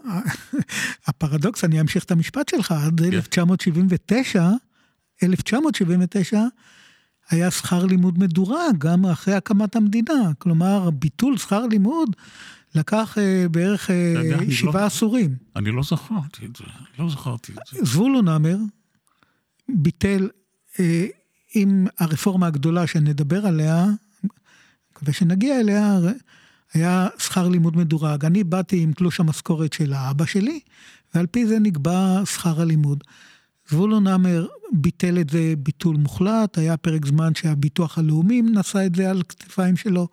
הפרדוקס, 1.07 1.63
אני 1.63 1.81
אמשיך 1.81 2.03
את 2.03 2.11
המשפט 2.11 2.49
שלך, 2.49 2.71
עד 2.71 3.01
1979, 3.01 4.49
כן. 5.19 5.27
1979, 5.27 6.41
היה 7.29 7.51
שכר 7.51 7.85
לימוד 7.85 8.19
מדורג 8.19 8.77
גם 8.77 9.05
אחרי 9.05 9.33
הקמת 9.33 9.75
המדינה. 9.75 10.31
כלומר, 10.39 10.89
ביטול 10.89 11.37
שכר 11.37 11.65
לימוד 11.65 12.15
לקח 12.75 13.17
אה, 13.17 13.45
בערך 13.51 13.91
אה, 13.91 14.13
שבעה 14.49 14.81
לא, 14.81 14.85
עשורים. 14.85 15.35
אני 15.55 15.71
לא 15.71 15.83
זכרתי 15.83 16.45
את 16.45 16.55
זה, 16.55 16.63
לא 16.99 17.09
זכרתי 17.09 17.51
את 17.51 17.57
זה. 17.71 17.85
זבולון 17.85 18.27
המר 18.27 18.57
ביטל 19.69 20.29
אה, 20.79 21.05
עם 21.55 21.87
הרפורמה 21.99 22.47
הגדולה 22.47 22.87
שנדבר 22.87 23.45
עליה, 23.45 23.85
מקווה 24.91 25.13
שנגיע 25.13 25.59
אליה, 25.59 25.97
היה 26.73 27.07
שכר 27.17 27.47
לימוד 27.47 27.77
מדורג. 27.77 28.25
אני 28.25 28.43
באתי 28.43 28.79
עם 28.79 28.93
תלוש 28.93 29.19
המשכורת 29.19 29.73
של 29.73 29.93
האבא 29.93 30.25
שלי, 30.25 30.59
ועל 31.13 31.25
פי 31.25 31.45
זה 31.45 31.59
נקבע 31.59 32.21
שכר 32.25 32.61
הלימוד. 32.61 33.03
זבולון 33.69 34.07
המר 34.07 34.47
ביטל 34.71 35.19
את 35.19 35.29
זה 35.29 35.53
ביטול 35.57 35.95
מוחלט, 35.95 36.57
היה 36.57 36.77
פרק 36.77 37.05
זמן 37.05 37.35
שהביטוח 37.35 37.97
הלאומי 37.97 38.41
נשא 38.41 38.85
את 38.85 38.95
זה 38.95 39.09
על 39.09 39.21
כתפיים 39.29 39.77
שלו. 39.77 40.07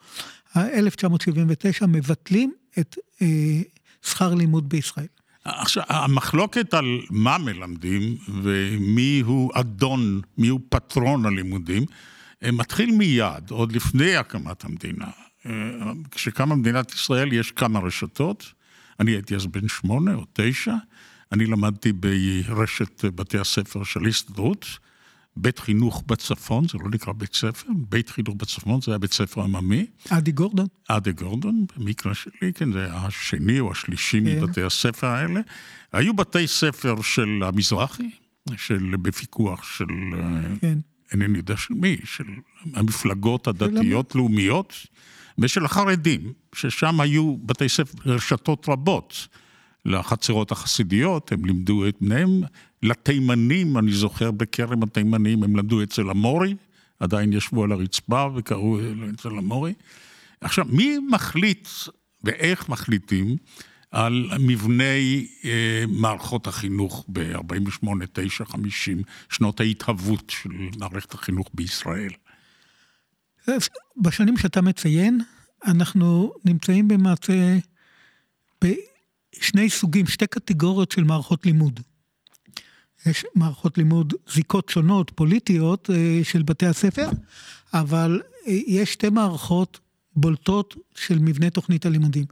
1979 0.56 1.86
מבטלים 1.86 2.52
את 2.78 2.96
אה, 3.22 3.60
שכר 4.02 4.34
לימוד 4.34 4.68
בישראל. 4.68 5.06
עכשיו, 5.44 5.82
המחלוקת 5.88 6.74
על 6.74 7.00
מה 7.10 7.38
מלמדים 7.38 8.16
ומי 8.42 9.22
הוא 9.24 9.50
אדון, 9.54 10.20
מי 10.38 10.48
הוא 10.48 10.60
פטרון 10.68 11.26
הלימודים, 11.26 11.84
אה, 12.42 12.50
מתחיל 12.50 12.90
מיד, 12.90 13.50
עוד 13.50 13.72
לפני 13.72 14.16
הקמת 14.16 14.64
המדינה. 14.64 15.06
אה, 15.46 15.52
כשקמה 16.10 16.54
מדינת 16.54 16.92
ישראל 16.92 17.32
יש 17.32 17.52
כמה 17.52 17.78
רשתות, 17.78 18.52
אני 19.00 19.10
הייתי 19.10 19.34
אז 19.34 19.46
בן 19.46 19.68
שמונה 19.68 20.14
או 20.14 20.24
תשע, 20.32 20.74
אני 21.32 21.46
למדתי 21.46 21.92
ברשת 21.92 23.04
בתי 23.04 23.38
הספר 23.38 23.84
של 23.84 24.06
הסתדרות, 24.06 24.66
בית 25.36 25.58
חינוך 25.58 26.02
בצפון, 26.06 26.68
זה 26.68 26.78
לא 26.78 26.90
נקרא 26.90 27.12
בית 27.12 27.34
ספר, 27.34 27.68
בית 27.88 28.10
חינוך 28.10 28.34
בצפון, 28.36 28.80
זה 28.80 28.90
היה 28.92 28.98
בית 28.98 29.12
ספר 29.12 29.42
עממי. 29.42 29.86
אדי 30.08 30.32
גורדון. 30.32 30.66
אדי 30.88 31.12
גורדון, 31.12 31.66
במקרה 31.76 32.14
שלי, 32.14 32.52
כן, 32.54 32.72
זה 32.72 32.88
השני 32.92 33.60
או 33.60 33.70
השלישי 33.70 34.20
כן. 34.20 34.26
מבתי 34.26 34.62
הספר 34.62 35.06
האלה. 35.06 35.40
היו 35.92 36.14
בתי 36.14 36.46
ספר 36.46 37.02
של 37.02 37.42
המזרחי, 37.44 38.10
של, 38.56 38.94
בפיקוח 39.02 39.64
של, 39.64 39.86
כן. 40.60 40.78
אינני 41.12 41.38
יודע 41.38 41.56
של 41.56 41.74
מי, 41.74 41.96
של 42.04 42.24
המפלגות 42.74 43.46
הדתיות-לאומיות, 43.46 44.86
ושל 45.38 45.64
החרדים, 45.64 46.32
ששם 46.54 47.00
היו 47.00 47.36
בתי 47.36 47.68
ספר, 47.68 47.98
רשתות 48.06 48.68
רבות. 48.68 49.28
לחצרות 49.86 50.52
החסידיות, 50.52 51.32
הם 51.32 51.44
לימדו 51.44 51.88
את 51.88 51.94
בניהם. 52.00 52.42
לתימנים, 52.82 53.78
אני 53.78 53.92
זוכר 53.92 54.30
בכרם 54.30 54.82
התימנים, 54.82 55.42
הם 55.42 55.56
למדו 55.56 55.82
אצל 55.82 56.10
המורי, 56.10 56.54
עדיין 57.00 57.32
ישבו 57.32 57.64
על 57.64 57.72
הרצפה 57.72 58.26
וקראו 58.34 58.78
אצל 59.14 59.28
המורי. 59.28 59.72
עכשיו, 60.40 60.66
מי 60.68 60.98
מחליט 61.10 61.68
ואיך 62.24 62.68
מחליטים 62.68 63.36
על 63.90 64.30
מבני 64.40 65.26
אה, 65.44 65.84
מערכות 65.88 66.46
החינוך 66.46 67.04
ב-48, 67.12 67.86
9, 68.12 68.44
50, 68.44 69.02
שנות 69.28 69.60
ההתהוות 69.60 70.30
של 70.30 70.50
מערכת 70.78 71.14
החינוך 71.14 71.50
בישראל? 71.54 72.10
בשנים 73.96 74.36
שאתה 74.36 74.62
מציין, 74.62 75.20
אנחנו 75.66 76.32
נמצאים 76.44 76.88
במעשה, 76.88 77.58
בשני 79.40 79.70
סוגים, 79.70 80.06
שתי 80.06 80.26
קטגוריות 80.26 80.90
של 80.90 81.04
מערכות 81.04 81.46
לימוד. 81.46 81.80
יש 83.06 83.24
מערכות 83.34 83.78
לימוד, 83.78 84.14
זיקות 84.34 84.68
שונות, 84.68 85.12
פוליטיות, 85.14 85.90
אה, 85.90 86.20
של 86.24 86.42
בתי 86.42 86.66
הספר, 86.66 87.08
אבל 87.72 88.22
אה, 88.46 88.52
יש 88.66 88.92
שתי 88.92 89.10
מערכות 89.10 89.80
בולטות 90.16 90.74
של 90.94 91.18
מבנה 91.18 91.50
תוכנית 91.50 91.86
הלימודים. 91.86 92.24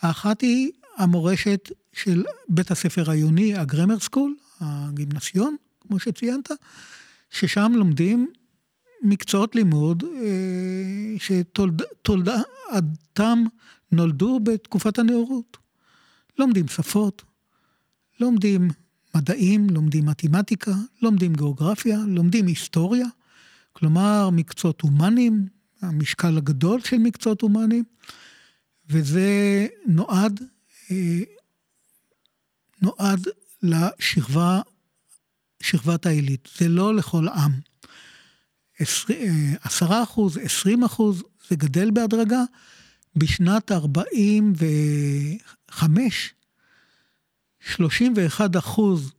האחת 0.00 0.40
היא 0.40 0.70
המורשת 0.96 1.70
של 1.92 2.24
בית 2.48 2.70
הספר 2.70 3.10
העיוני, 3.10 3.56
הגרמר 3.56 3.98
סקול, 3.98 4.34
הגימנסיון, 4.60 5.56
כמו 5.80 5.98
שציינת, 5.98 6.50
ששם 7.30 7.72
לומדים 7.74 8.32
מקצועות 9.02 9.54
לימוד 9.54 10.04
אה, 10.04 11.14
שתולדתם 11.18 13.44
נולדו 13.92 14.40
בתקופת 14.40 14.98
הנאורות. 14.98 15.67
לומדים 16.38 16.68
שפות, 16.68 17.22
לומדים 18.20 18.68
מדעים, 19.14 19.70
לומדים 19.70 20.06
מתמטיקה, 20.06 20.72
לומדים 21.02 21.34
גיאוגרפיה, 21.34 21.98
לומדים 22.06 22.46
היסטוריה, 22.46 23.06
כלומר 23.72 24.30
מקצועות 24.30 24.80
הומניים, 24.80 25.46
המשקל 25.82 26.38
הגדול 26.38 26.80
של 26.80 26.98
מקצועות 26.98 27.40
הומניים, 27.40 27.84
וזה 28.88 29.66
נועד, 29.86 30.40
אה, 30.90 31.20
נועד 32.82 33.28
לשכבה, 33.62 34.60
שכבת 35.62 36.06
העילית, 36.06 36.48
זה 36.58 36.68
לא 36.68 36.94
לכל 36.94 37.28
עם. 37.28 37.52
אה, 38.80 39.54
עשרה 39.62 40.02
אחוז, 40.02 40.36
עשרים 40.36 40.84
אחוז, 40.84 41.22
זה 41.48 41.56
גדל 41.56 41.90
בהדרגה. 41.90 42.42
בשנת 43.16 43.70
45, 45.72 46.34
31 47.60 48.56
אחוז 48.56 49.12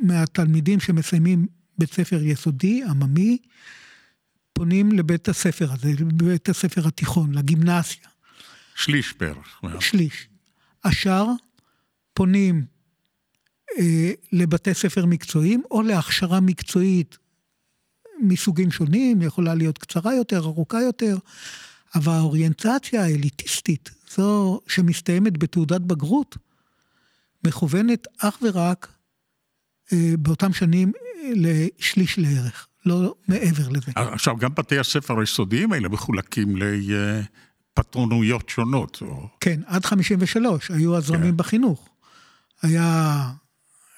מהתלמידים 0.00 0.80
שמסיימים 0.80 1.46
בית 1.78 1.92
ספר 1.92 2.22
יסודי, 2.22 2.82
עממי, 2.84 3.38
פונים 4.52 4.92
לבית 4.92 5.28
הספר 5.28 5.72
הזה, 5.72 5.92
לבית 5.98 6.48
הספר 6.48 6.88
התיכון, 6.88 7.34
לגימנסיה. 7.34 8.08
שליש 8.74 9.14
בערך. 9.20 9.60
שליש. 9.80 10.28
השאר 10.84 11.26
פונים 12.14 12.64
אה, 13.78 14.12
לבתי 14.32 14.74
ספר 14.74 15.06
מקצועיים 15.06 15.62
או 15.70 15.82
להכשרה 15.82 16.40
מקצועית 16.40 17.18
מסוגים 18.20 18.70
שונים, 18.70 19.22
יכולה 19.22 19.54
להיות 19.54 19.78
קצרה 19.78 20.14
יותר, 20.14 20.38
ארוכה 20.38 20.82
יותר, 20.82 21.16
אבל 21.94 22.12
האוריינטציה 22.12 23.04
האליטיסטית, 23.04 23.90
זו 24.16 24.60
שמסתיימת 24.66 25.38
בתעודת 25.38 25.80
בגרות, 25.80 26.36
מכוונת 27.44 28.06
אך 28.18 28.38
ורק 28.42 28.92
אה, 29.92 30.14
באותם 30.18 30.52
שנים 30.52 30.92
אה, 30.96 31.30
לשליש 31.34 32.18
לערך, 32.18 32.66
לא 32.86 33.14
מעבר 33.28 33.68
לזה. 33.68 33.92
עכשיו, 33.96 34.36
גם 34.36 34.50
בתי 34.54 34.78
הספר 34.78 35.20
היסודיים 35.20 35.72
האלה 35.72 35.88
מחולקים 35.88 36.56
לפטרונויות 36.56 38.48
שונות. 38.48 38.98
או... 39.02 39.28
כן, 39.40 39.60
עד 39.66 39.84
53 39.84 40.70
היו 40.70 40.96
הזרמים 40.96 41.30
כן. 41.30 41.36
בחינוך. 41.36 41.88
היה 42.62 43.20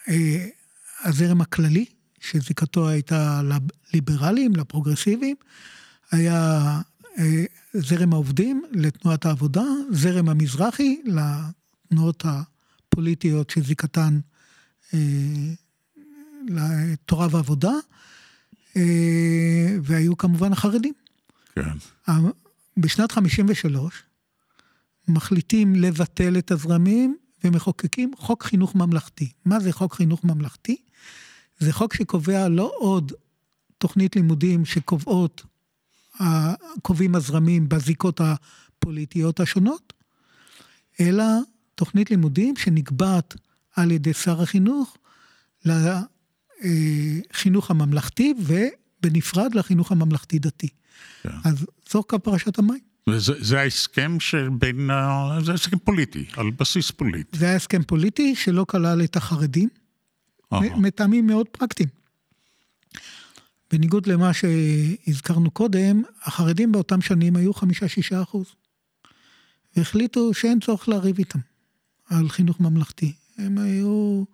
אה, 0.09 0.47
הזרם 1.05 1.41
הכללי, 1.41 1.85
שזיקתו 2.21 2.89
הייתה 2.89 3.41
לליברלים, 3.43 4.57
לפרוגרסיביים, 4.57 5.37
היה 6.11 6.35
אה, 6.35 6.81
זרם 7.73 8.13
העובדים 8.13 8.63
לתנועת 8.73 9.27
העבודה, 9.27 9.65
זרם 9.91 10.29
המזרחי 10.29 11.01
לתנועות 11.05 12.25
הפוליטיות 12.25 13.51
שזיקתן 13.51 14.21
אה, 14.95 14.99
לתורה 16.49 17.29
ועבודה, 17.31 17.73
אה, 18.77 19.77
והיו 19.83 20.17
כמובן 20.17 20.53
החרדים. 20.53 20.95
כן. 21.55 22.13
בשנת 22.77 23.13
53' 23.13 24.03
מחליטים 25.09 25.75
לבטל 25.75 26.39
את 26.39 26.51
הזרמים 26.51 27.17
ומחוקקים 27.45 28.13
חוק 28.17 28.43
חינוך 28.43 28.75
ממלכתי. 28.75 29.33
מה 29.45 29.61
זה 29.61 29.73
חוק 29.73 29.95
חינוך 29.95 30.25
ממלכתי? 30.25 30.77
זה 31.59 31.73
חוק 31.73 31.95
שקובע 31.95 32.49
לא 32.49 32.73
עוד 32.79 33.13
תוכנית 33.79 34.17
לימודים 34.17 34.65
שקובעות, 34.65 35.45
קובעים 36.83 37.15
הזרמים 37.15 37.69
בזיקות 37.69 38.21
הפוליטיות 38.21 39.41
השונות, 39.41 39.93
אלא 41.01 41.25
תוכנית 41.75 42.11
לימודים 42.11 42.57
שנקבעת 42.57 43.35
על 43.77 43.91
ידי 43.91 44.15
שר 44.15 44.43
החינוך 44.43 44.97
לחינוך 46.61 47.71
הממלכתי 47.71 48.35
ובנפרד 48.39 49.55
לחינוך 49.55 49.93
הממלכתי-דתי. 49.93 50.69
כן. 51.23 51.29
אז 51.45 51.67
זו 51.91 52.03
פרשת 52.23 52.59
המים. 52.59 52.81
וזה 53.09 53.61
ההסכם 53.61 54.21
שבין, 54.21 54.91
זה 55.45 55.53
הסכם 55.53 55.79
פוליטי, 55.79 56.25
על 56.37 56.51
בסיס 56.51 56.91
פוליטי. 56.91 57.39
זה 57.39 57.45
היה 57.45 57.57
הסכם 57.57 57.83
פוליטי 57.83 58.35
שלא 58.35 58.67
כלל 58.69 59.05
את 59.05 59.17
החרדים. 59.17 59.69
מטעמים 60.53 61.27
מאוד 61.27 61.49
פרקטיים. 61.49 61.89
בניגוד 63.73 64.07
למה 64.07 64.31
שהזכרנו 64.33 65.51
קודם, 65.51 66.03
החרדים 66.23 66.73
באותם 66.73 67.01
שנים 67.01 67.37
היו 67.37 67.55
חמישה-שישה 67.55 68.23
אחוז. 68.23 68.47
והחליטו 69.77 70.35
שאין 70.35 70.61
צורך 70.61 70.89
לריב 70.89 71.19
איתם 71.19 71.39
על 72.11 72.29
חינוך 72.29 72.61
ממלכתי. 72.61 73.13
הם 73.39 73.59
היו 73.59 74.25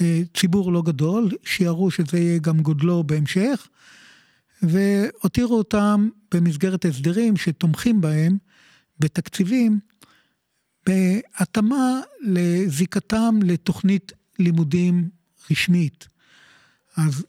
אה, 0.00 0.22
ציבור 0.36 0.72
לא 0.72 0.82
גדול, 0.82 1.30
שיערו 1.44 1.90
שזה 1.90 2.18
יהיה 2.18 2.38
גם 2.38 2.60
גודלו 2.60 3.04
בהמשך, 3.04 3.68
והותירו 4.62 5.58
אותם 5.58 6.08
במסגרת 6.34 6.84
הסדרים 6.84 7.36
שתומכים 7.36 8.00
בהם 8.00 8.38
בתקציבים, 8.98 9.78
בהתאמה 10.86 12.00
לזיקתם 12.20 13.38
לתוכנית 13.42 14.12
לימודים 14.38 15.08
רשמית. 15.50 16.08
אז 16.96 17.24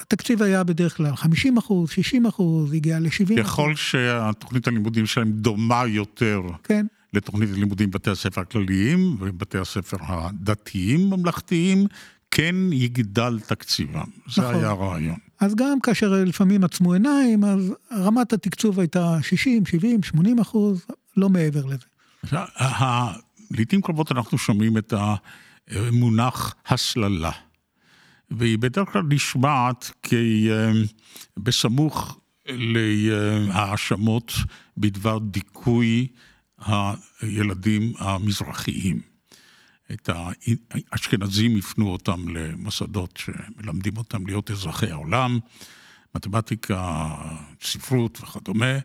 התקציב 0.00 0.42
היה 0.42 0.64
בדרך 0.64 0.96
כלל 0.96 1.16
50 1.16 1.56
אחוז, 1.56 1.90
60 1.90 2.26
אחוז, 2.26 2.72
הגיע 2.72 2.98
ל-70 3.00 3.08
אחוז. 3.10 3.38
ככל 3.38 3.74
שהתוכנית 3.74 4.66
הלימודים 4.68 5.06
שלהם 5.06 5.32
דומה 5.32 5.86
יותר 5.86 6.40
כן. 6.62 6.86
לתוכנית 7.12 7.50
הלימודים 7.52 7.90
בבתי 7.90 8.10
הספר 8.10 8.40
הכלליים 8.40 9.16
ובתי 9.20 9.58
הספר 9.58 9.96
הדתיים 10.00 11.10
ממלכתיים, 11.10 11.86
כן 12.30 12.54
יגדל 12.72 13.40
תקציבם. 13.46 14.00
נכון. 14.26 14.44
זה 14.44 14.48
היה 14.48 14.68
הרעיון. 14.70 15.16
אז 15.40 15.54
גם 15.54 15.80
כאשר 15.80 16.12
לפעמים 16.26 16.64
עצמו 16.64 16.92
עיניים, 16.92 17.44
אז 17.44 17.72
רמת 17.92 18.32
התקצוב 18.32 18.80
הייתה 18.80 19.18
60, 19.22 19.66
70, 19.66 20.02
80 20.02 20.38
אחוז, 20.38 20.86
לא 21.16 21.28
מעבר 21.28 21.62
לזה. 21.64 21.84
לעיתים 23.50 23.82
קרובות 23.82 24.12
אנחנו 24.12 24.38
שומעים 24.38 24.78
את 24.78 24.94
המונח 25.70 26.54
הסללה. 26.68 27.30
והיא 28.38 28.58
בדרך 28.58 28.92
כלל 28.92 29.02
נשמעת 29.08 29.90
כי 30.02 30.48
בסמוך 31.36 32.20
להאשמות 32.48 34.32
בדבר 34.76 35.18
דיכוי 35.18 36.06
הילדים 37.20 37.92
המזרחיים. 37.98 39.00
את 39.92 40.08
האשכנזים 40.92 41.56
הפנו 41.56 41.88
אותם 41.88 42.28
למוסדות 42.28 43.16
שמלמדים 43.16 43.96
אותם 43.96 44.26
להיות 44.26 44.50
אזרחי 44.50 44.90
העולם, 44.90 45.38
מתמטיקה, 46.14 47.14
ספרות 47.62 48.18
וכדומה, 48.22 48.78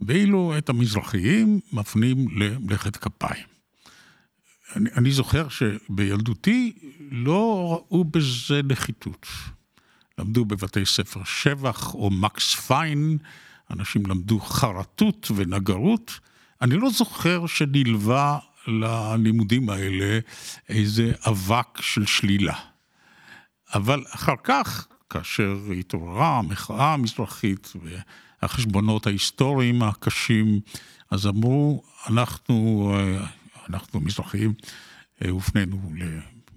ואילו 0.00 0.58
את 0.58 0.68
המזרחיים 0.68 1.60
מפנים 1.72 2.28
למלאכת 2.36 2.96
כפיים. 2.96 3.57
אני, 4.76 4.90
אני 4.96 5.10
זוכר 5.10 5.48
שבילדותי 5.48 6.72
לא 7.10 7.68
ראו 7.70 8.04
בזה 8.04 8.60
נחיתות. 8.64 9.26
למדו 10.18 10.44
בבתי 10.44 10.86
ספר 10.86 11.24
שבח 11.24 11.94
או 11.94 12.10
מקס 12.10 12.54
פיין, 12.54 13.18
אנשים 13.70 14.06
למדו 14.06 14.40
חרטות 14.40 15.30
ונגרות. 15.36 16.20
אני 16.62 16.76
לא 16.76 16.90
זוכר 16.90 17.46
שנלווה 17.46 18.38
ללימודים 18.66 19.70
האלה 19.70 20.18
איזה 20.68 21.12
אבק 21.26 21.80
של 21.80 22.06
שלילה. 22.06 22.54
אבל 23.74 24.04
אחר 24.14 24.34
כך, 24.44 24.86
כאשר 25.10 25.58
התעוררה 25.78 26.38
המחאה 26.38 26.94
המזרחית 26.94 27.72
והחשבונות 28.42 29.06
ההיסטוריים 29.06 29.82
הקשים, 29.82 30.60
אז 31.10 31.26
אמרו, 31.26 31.82
אנחנו, 32.08 32.92
אנחנו 33.70 34.00
המזרחים, 34.00 34.54
הופנינו 35.28 35.92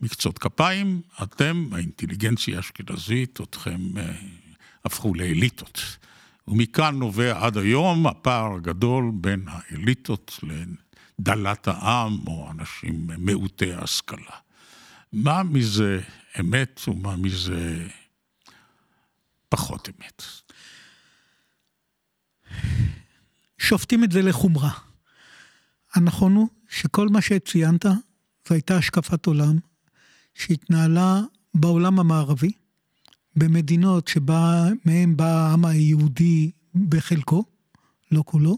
למקצות 0.01 0.39
כפיים, 0.39 1.01
אתם, 1.23 1.67
האינטליגנציה 1.71 2.57
האשכנזית, 2.57 3.41
אתכם 3.41 3.81
הפכו 4.85 5.13
לאליטות. 5.13 5.97
ומכאן 6.47 6.95
נובע 6.95 7.45
עד 7.45 7.57
היום 7.57 8.07
הפער 8.07 8.53
הגדול 8.55 9.11
בין 9.13 9.45
האליטות 9.47 10.39
לדלת 11.19 11.67
העם 11.67 12.27
או 12.27 12.51
אנשים 12.51 13.07
מעוטי 13.17 13.73
ההשכלה. 13.73 14.35
מה 15.13 15.43
מזה 15.43 16.01
אמת 16.39 16.81
ומה 16.87 17.15
מזה 17.15 17.87
פחות 19.49 19.89
אמת? 19.89 20.23
שופטים 23.57 24.03
את 24.03 24.11
זה 24.11 24.21
לחומרה. 24.21 24.71
הנכון 25.93 26.35
הוא 26.35 26.49
שכל 26.71 27.09
מה 27.09 27.21
שציינת, 27.21 27.85
זו 28.47 28.53
הייתה 28.53 28.77
השקפת 28.77 29.25
עולם 29.25 29.57
שהתנהלה 30.33 31.21
בעולם 31.53 31.99
המערבי, 31.99 32.51
במדינות 33.35 34.07
שמהם 34.07 35.17
בא 35.17 35.25
העם 35.25 35.65
היהודי 35.65 36.51
בחלקו, 36.89 37.43
לא 38.11 38.23
כולו, 38.25 38.57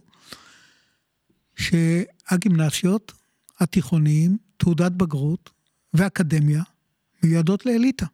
שהגימנסיות, 1.56 3.12
התיכוניים, 3.60 4.38
תעודת 4.58 4.92
בגרות 4.92 5.50
ואקדמיה 5.94 6.64
מיועדות 7.24 7.66
לאליטה. 7.66 8.06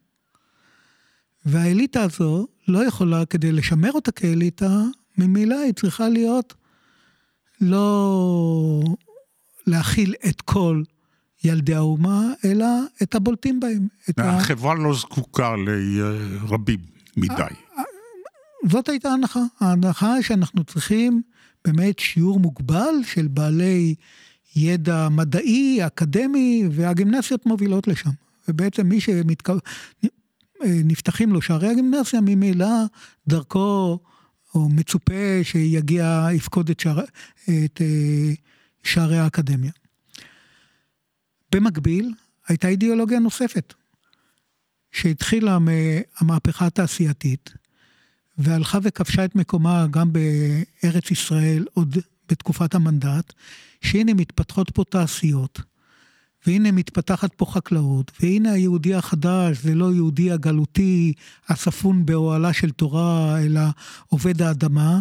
והאליטה 1.44 2.02
הזו 2.02 2.46
לא 2.68 2.84
יכולה, 2.86 3.26
כדי 3.26 3.52
לשמר 3.52 3.92
אותה 3.92 4.12
כאליטה, 4.12 4.82
ממילא 5.18 5.58
היא 5.58 5.72
צריכה 5.72 6.08
להיות 6.08 6.54
לא 7.60 8.94
להכיל 9.66 10.14
את 10.28 10.40
כל 10.40 10.82
ילדי 11.44 11.74
האומה, 11.74 12.32
אלא 12.44 12.66
את 13.02 13.14
הבולטים 13.14 13.60
בהם. 13.60 13.88
החברה 14.18 14.72
ה... 14.72 14.74
לא 14.74 14.94
זקוקה 14.94 15.54
לרבים 15.56 16.80
מדי. 17.16 17.54
זאת 18.68 18.88
הייתה 18.88 19.10
ההנחה. 19.10 19.40
ההנחה 19.60 20.22
שאנחנו 20.22 20.64
צריכים 20.64 21.22
באמת 21.64 21.98
שיעור 21.98 22.40
מוגבל 22.40 22.94
של 23.04 23.28
בעלי 23.28 23.94
ידע 24.56 25.08
מדעי, 25.08 25.86
אקדמי, 25.86 26.64
והגימנסיות 26.70 27.46
מובילות 27.46 27.88
לשם. 27.88 28.10
ובעצם 28.48 28.86
מי 28.86 28.98
שנפתחים 30.60 31.32
לו 31.32 31.42
שערי 31.42 31.68
הגימנסיה, 31.68 32.20
ממילא 32.20 32.66
דרכו, 33.28 33.98
או 34.54 34.68
מצופה 34.68 35.40
שיגיע, 35.42 36.28
יפקוד 36.32 36.70
את, 36.70 36.80
שער, 36.80 37.00
את 37.44 37.80
אה, 37.80 38.32
שערי 38.82 39.18
האקדמיה. 39.18 39.72
במקביל, 41.52 42.14
הייתה 42.48 42.68
אידיאולוגיה 42.68 43.18
נוספת, 43.18 43.74
שהתחילה 44.92 45.58
מהמהפכה 45.58 46.66
התעשייתית, 46.66 47.50
והלכה 48.38 48.78
וכבשה 48.82 49.24
את 49.24 49.34
מקומה 49.36 49.86
גם 49.90 50.12
בארץ 50.12 51.10
ישראל 51.10 51.66
עוד 51.74 51.96
בתקופת 52.28 52.74
המנדט, 52.74 53.32
שהנה 53.82 54.14
מתפתחות 54.14 54.70
פה 54.70 54.84
תעשיות, 54.84 55.60
והנה 56.46 56.72
מתפתחת 56.72 57.34
פה 57.34 57.46
חקלאות, 57.46 58.12
והנה 58.20 58.52
היהודי 58.52 58.94
החדש 58.94 59.58
זה 59.58 59.74
לא 59.74 59.92
יהודי 59.94 60.32
הגלותי 60.32 61.12
הספון 61.48 62.06
באוהלה 62.06 62.52
של 62.52 62.70
תורה, 62.70 63.40
אלא 63.40 63.60
עובד 64.08 64.42
האדמה, 64.42 65.00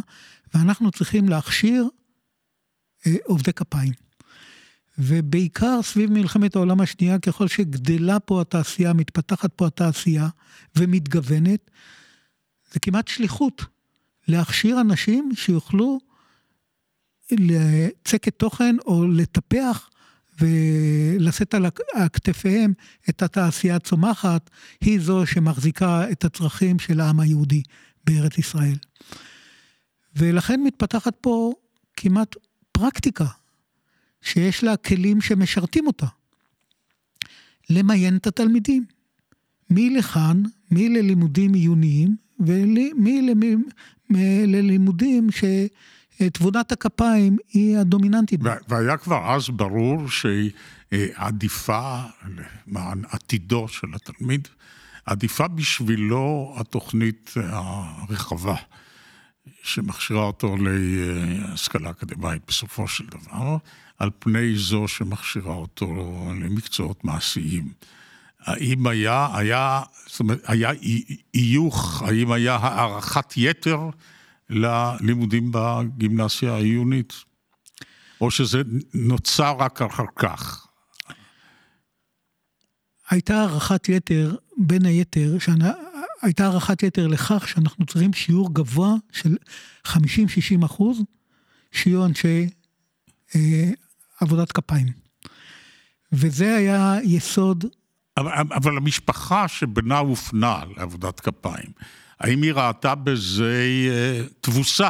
ואנחנו 0.53 0.91
צריכים 0.91 1.29
להכשיר 1.29 1.87
עובדי 3.23 3.53
כפיים. 3.53 3.93
ובעיקר 4.97 5.79
סביב 5.83 6.11
מלחמת 6.11 6.55
העולם 6.55 6.81
השנייה, 6.81 7.19
ככל 7.19 7.47
שגדלה 7.47 8.19
פה 8.19 8.41
התעשייה, 8.41 8.93
מתפתחת 8.93 9.53
פה 9.53 9.67
התעשייה 9.67 10.27
ומתגוונת, 10.75 11.71
זה 12.73 12.79
כמעט 12.79 13.07
שליחות 13.07 13.65
להכשיר 14.27 14.81
אנשים 14.81 15.31
שיוכלו 15.35 15.99
לצקת 17.31 18.39
תוכן 18.39 18.75
או 18.85 19.07
לטפח 19.07 19.89
ולשאת 20.39 21.53
על 21.53 21.65
כתפיהם 22.13 22.73
את 23.09 23.21
התעשייה 23.21 23.75
הצומחת, 23.75 24.49
היא 24.81 24.99
זו 25.01 25.25
שמחזיקה 25.25 26.11
את 26.11 26.25
הצרכים 26.25 26.79
של 26.79 26.99
העם 26.99 27.19
היהודי 27.19 27.63
בארץ 28.03 28.37
ישראל. 28.37 28.75
ולכן 30.15 30.61
מתפתחת 30.63 31.13
פה 31.21 31.53
כמעט 31.97 32.35
פרקטיקה 32.79 33.25
שיש 34.21 34.63
לה 34.63 34.77
כלים 34.77 35.21
שמשרתים 35.21 35.87
אותה. 35.87 36.05
למיין 37.69 38.17
את 38.17 38.27
התלמידים. 38.27 38.85
מי 39.69 39.89
לכאן, 39.89 40.43
מי 40.71 40.89
ללימודים 40.89 41.53
עיוניים, 41.53 42.15
ומי 42.39 43.35
ללימודים 44.47 45.27
שתבונת 45.31 46.71
הכפיים 46.71 47.37
היא 47.53 47.77
הדומיננטית. 47.77 48.39
והיה 48.67 48.97
כבר 48.97 49.35
אז 49.35 49.49
ברור 49.49 50.03
שעדיפה 50.09 51.99
למען 52.67 53.01
עתידו 53.09 53.67
של 53.67 53.87
התלמיד, 53.93 54.47
עדיפה 55.05 55.47
בשבילו 55.47 56.55
התוכנית 56.57 57.33
הרחבה. 57.35 58.55
שמכשירה 59.63 60.23
אותו 60.23 60.55
להשכלה 60.57 61.89
אקדמית 61.89 62.41
בסופו 62.47 62.87
של 62.87 63.05
דבר, 63.05 63.57
על 63.97 64.09
פני 64.19 64.55
זו 64.55 64.87
שמכשירה 64.87 65.53
אותו 65.53 65.87
למקצועות 66.41 67.03
מעשיים. 67.03 67.73
האם 68.39 68.87
היה, 68.87 69.27
היה, 69.33 69.81
זאת 70.07 70.19
אומרת, 70.19 70.41
היה 70.47 70.71
איוך, 71.33 72.01
האם 72.01 72.31
היה 72.31 72.55
הערכת 72.55 73.33
יתר 73.37 73.79
ללימודים 74.49 75.51
בגימנסיה 75.53 76.53
העיונית? 76.53 77.13
או 78.21 78.31
שזה 78.31 78.61
נוצר 78.93 79.55
רק 79.59 79.81
אחר 79.81 80.05
כך? 80.15 80.67
הייתה 83.09 83.41
הערכת 83.41 83.89
יתר, 83.89 84.35
בין 84.57 84.85
היתר, 84.85 85.39
שאני, 85.39 85.69
הייתה 86.21 86.45
הערכת 86.45 86.83
יתר 86.83 87.07
לכך 87.07 87.47
שאנחנו 87.47 87.85
צריכים 87.85 88.13
שיעור 88.13 88.53
גבוה 88.53 88.95
של 89.11 89.35
50-60 89.87 89.91
אחוז, 90.65 91.01
שיהיו 91.71 92.05
אנשי 92.05 92.49
אה, 93.35 93.69
עבודת 94.19 94.51
כפיים. 94.51 94.87
וזה 96.11 96.55
היה 96.55 96.97
יסוד... 97.03 97.65
אבל, 98.17 98.31
אבל 98.31 98.77
המשפחה 98.77 99.47
שבנה 99.47 99.97
הופנה 99.97 100.61
לעבודת 100.77 101.19
כפיים, 101.19 101.71
האם 102.19 102.41
היא 102.41 102.53
ראתה 102.53 102.95
בזה 102.95 103.63
אה, 103.89 104.21
תבוסה 104.41 104.89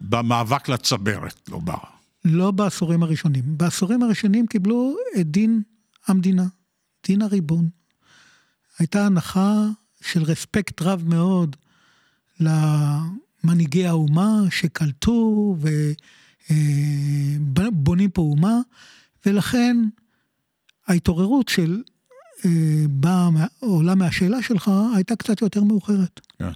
במאבק 0.00 0.68
לצברת, 0.68 1.48
לומר? 1.48 1.78
לא 2.24 2.50
בעשורים 2.50 3.02
הראשונים. 3.02 3.42
בעשורים 3.46 4.02
הראשונים 4.02 4.46
קיבלו 4.46 4.96
את 5.20 5.30
דין 5.30 5.62
המדינה, 6.06 6.44
דין 7.06 7.22
הריבון. 7.22 7.68
הייתה 8.78 9.06
הנחה 9.06 9.66
של 10.02 10.22
רספקט 10.22 10.82
רב 10.82 11.04
מאוד 11.06 11.56
למנהיגי 12.40 13.86
האומה 13.86 14.40
שקלטו 14.50 15.56
ובונים 16.50 18.10
פה 18.10 18.22
אומה, 18.22 18.58
ולכן 19.26 19.76
ההתעוררות 20.86 21.48
של 21.48 21.82
אה, 22.44 22.84
באה, 22.90 23.28
עולה 23.60 23.94
מהשאלה 23.94 24.42
שלך, 24.42 24.70
הייתה 24.94 25.16
קצת 25.16 25.42
יותר 25.42 25.64
מאוחרת. 25.64 26.20
Yeah. 26.20 26.38
כן. 26.38 26.52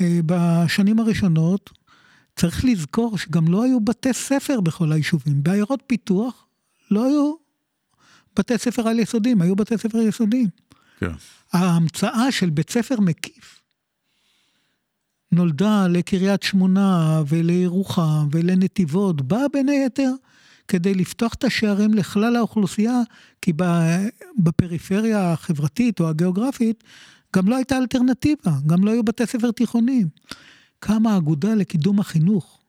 אה, 0.00 0.20
בשנים 0.26 0.98
הראשונות, 0.98 1.70
צריך 2.36 2.64
לזכור 2.64 3.18
שגם 3.18 3.48
לא 3.48 3.64
היו 3.64 3.80
בתי 3.80 4.12
ספר 4.12 4.60
בכל 4.60 4.92
היישובים. 4.92 5.42
בעיירות 5.42 5.82
פיתוח 5.86 6.46
לא 6.90 7.04
היו 7.04 7.34
בתי 8.38 8.58
ספר 8.58 8.88
על 8.88 8.98
יסודיים, 8.98 9.42
היו 9.42 9.56
בתי 9.56 9.78
ספר 9.78 9.98
יסודיים. 9.98 10.48
כן. 11.00 11.12
ההמצאה 11.52 12.32
של 12.32 12.50
בית 12.50 12.70
ספר 12.70 13.00
מקיף 13.00 13.60
נולדה 15.32 15.86
לקריית 15.86 16.42
שמונה 16.42 17.22
ולירוחם 17.28 18.28
ולנתיבות, 18.30 19.22
באה 19.22 19.48
בין 19.52 19.68
היתר 19.68 20.10
כדי 20.68 20.94
לפתוח 20.94 21.34
את 21.34 21.44
השערים 21.44 21.94
לכלל 21.94 22.36
האוכלוסייה, 22.36 23.00
כי 23.42 23.52
בפריפריה 24.38 25.32
החברתית 25.32 26.00
או 26.00 26.08
הגיאוגרפית 26.08 26.84
גם 27.36 27.48
לא 27.48 27.56
הייתה 27.56 27.78
אלטרנטיבה, 27.78 28.52
גם 28.66 28.84
לא 28.84 28.90
היו 28.90 29.02
בתי 29.02 29.26
ספר 29.26 29.50
תיכוניים. 29.50 30.08
קמה 30.78 31.14
האגודה 31.14 31.54
לקידום 31.54 32.00
החינוך 32.00 32.60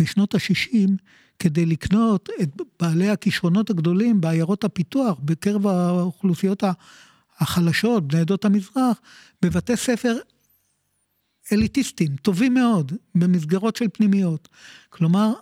בשנות 0.00 0.34
ה-60 0.34 0.90
כדי 1.38 1.66
לקנות 1.66 2.28
את 2.42 2.62
בעלי 2.80 3.10
הכישרונות 3.10 3.70
הגדולים 3.70 4.20
בעיירות 4.20 4.64
הפיתוח, 4.64 5.18
בקרב 5.24 5.66
האוכלוסיות 5.66 6.64
החלשות, 7.38 8.08
בני 8.08 8.20
עדות 8.20 8.44
המזרח, 8.44 9.00
בבתי 9.42 9.76
ספר 9.76 10.16
אליטיסטיים, 11.52 12.16
טובים 12.16 12.54
מאוד, 12.54 12.92
במסגרות 13.14 13.76
של 13.76 13.86
פנימיות. 13.92 14.48
כלומר, 14.90 15.32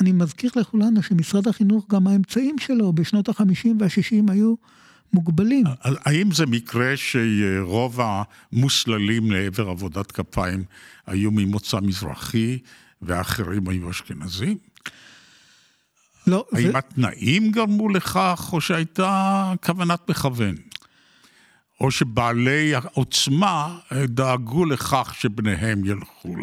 אני 0.00 0.12
מזכיר 0.12 0.50
לכולנו 0.56 1.02
שמשרד 1.02 1.48
החינוך, 1.48 1.86
גם 1.90 2.06
האמצעים 2.06 2.58
שלו 2.58 2.92
בשנות 2.92 3.28
ה-50 3.28 3.68
וה-60 3.80 4.32
היו 4.32 4.54
מוגבלים. 5.12 5.64
האם 5.82 6.32
זה 6.32 6.46
מקרה 6.46 6.92
שרוב 6.96 8.00
המוסללים 8.00 9.30
לעבר 9.30 9.68
עבודת 9.68 10.12
כפיים 10.12 10.64
היו 11.06 11.30
ממוצא 11.30 11.80
מזרחי 11.80 12.58
והאחרים 13.02 13.68
היו 13.68 13.90
אשכנזים? 13.90 14.58
לא. 16.26 16.46
האם 16.52 16.72
זה... 16.72 16.78
התנאים 16.78 17.50
גרמו 17.50 17.88
לכך, 17.88 18.50
או 18.52 18.60
שהייתה 18.60 19.52
כוונת 19.62 20.10
מכוון? 20.10 20.54
או 21.80 21.90
שבעלי 21.90 22.74
העוצמה 22.74 23.78
דאגו 24.04 24.64
לכך 24.64 25.14
שבניהם 25.18 25.84
ילכו 25.84 26.34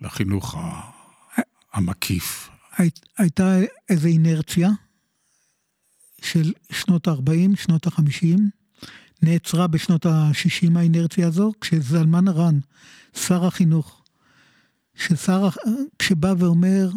לחינוך 0.00 0.56
המקיף. 1.72 2.50
הייתה 3.18 3.58
איזו 3.88 4.08
אינרציה 4.08 4.70
של 6.22 6.52
שנות 6.72 7.08
ה-40, 7.08 7.56
שנות 7.56 7.86
ה-50, 7.86 8.40
נעצרה 9.22 9.66
בשנות 9.66 10.06
ה-60 10.06 10.78
האינרציה 10.78 11.26
הזו, 11.26 11.52
כשזלמן 11.60 12.28
ארן, 12.28 12.58
שר 13.14 13.46
החינוך, 13.46 14.02
ששר, 14.94 15.48
כשבא 15.98 16.34
ואומר 16.38 16.90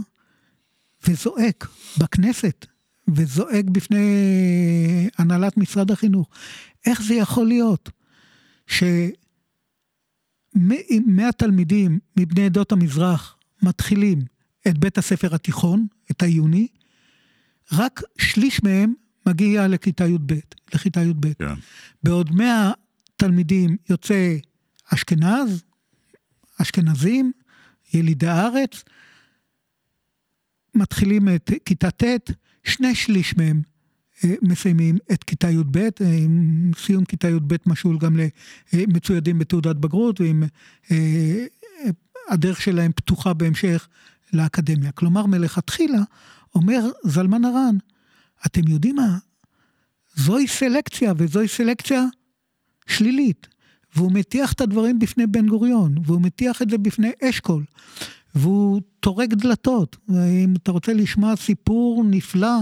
וזועק 1.08 1.67
בכנסת, 1.98 2.65
וזועק 3.08 3.65
בפני 3.65 5.10
הנהלת 5.17 5.58
משרד 5.58 5.91
החינוך, 5.91 6.30
איך 6.86 7.02
זה 7.02 7.13
יכול 7.13 7.48
להיות 7.48 7.89
שמאה 8.68 9.22
תלמידים 11.38 12.00
מבני 12.18 12.46
עדות 12.46 12.72
המזרח 12.72 13.38
מתחילים 13.62 14.20
את 14.68 14.78
בית 14.78 14.98
הספר 14.98 15.36
התיכון, 15.36 15.88
את 16.12 16.22
העיוני, 16.22 16.68
רק 17.72 18.02
שליש 18.18 18.63
מהם 18.63 18.94
מגיע 19.26 19.68
לכיתה 19.68 20.08
י"ב, 20.08 20.34
לכיתה 20.74 21.02
י"ב. 21.02 21.34
כן. 21.34 21.54
בעוד 22.04 22.32
מאה 22.32 22.72
תלמידים 23.15 23.78
יוצא 23.89 24.36
אשכנז, 24.94 25.63
אשכנזים, 26.62 27.32
ילידי 27.94 28.28
הארץ, 28.28 28.84
מתחילים 30.76 31.30
את 31.36 31.52
כיתה 31.65 31.92
ט', 31.92 32.04
שני 32.63 32.96
שליש 32.96 33.38
מהם 33.38 33.62
מסיימים 34.42 34.98
את 35.12 35.24
כיתה 35.24 35.50
י"ב, 35.50 35.78
אה, 35.78 35.90
עם 36.02 36.72
סיום 36.78 37.06
כיתה 37.06 37.30
י"ב 37.30 37.56
משול 37.66 37.98
גם 37.98 38.18
למצוידים 38.74 39.40
בתעודת 39.40 39.76
בגרות, 39.76 40.22
ועם 40.22 40.44
אה, 40.92 41.46
הדרך 42.30 42.62
שלהם 42.62 42.92
פתוחה 42.96 43.34
בהמשך 43.34 43.88
לאקדמיה. 44.34 44.92
כלומר, 44.92 45.26
מלכתחילה, 45.26 46.00
אומר 46.56 46.90
זלמן 47.04 47.46
ארן, 47.46 47.78
אתם 48.46 48.68
יודעים 48.68 48.96
מה? 48.96 49.18
זוהי 50.16 50.48
סלקציה, 50.48 51.14
וזוהי 51.18 51.48
סלקציה 51.48 52.06
שלילית. 52.88 53.48
והוא 53.96 54.12
מטיח 54.12 54.54
את 54.54 54.62
הדברים 54.62 55.00
בפני 55.00 55.28
בן 55.28 55.48
גוריון, 55.48 55.96
והוא 56.06 56.22
מטיח 56.22 56.62
את 56.62 56.70
זה 56.70 56.78
בפני 56.78 57.12
אשכול, 57.24 57.64
והוא 58.36 58.82
טורק 59.00 59.30
דלתות. 59.30 59.98
אם 60.10 60.54
אתה 60.64 60.72
רוצה 60.72 60.94
לשמוע 60.94 61.36
סיפור 61.36 62.04
נפלא 62.04 62.58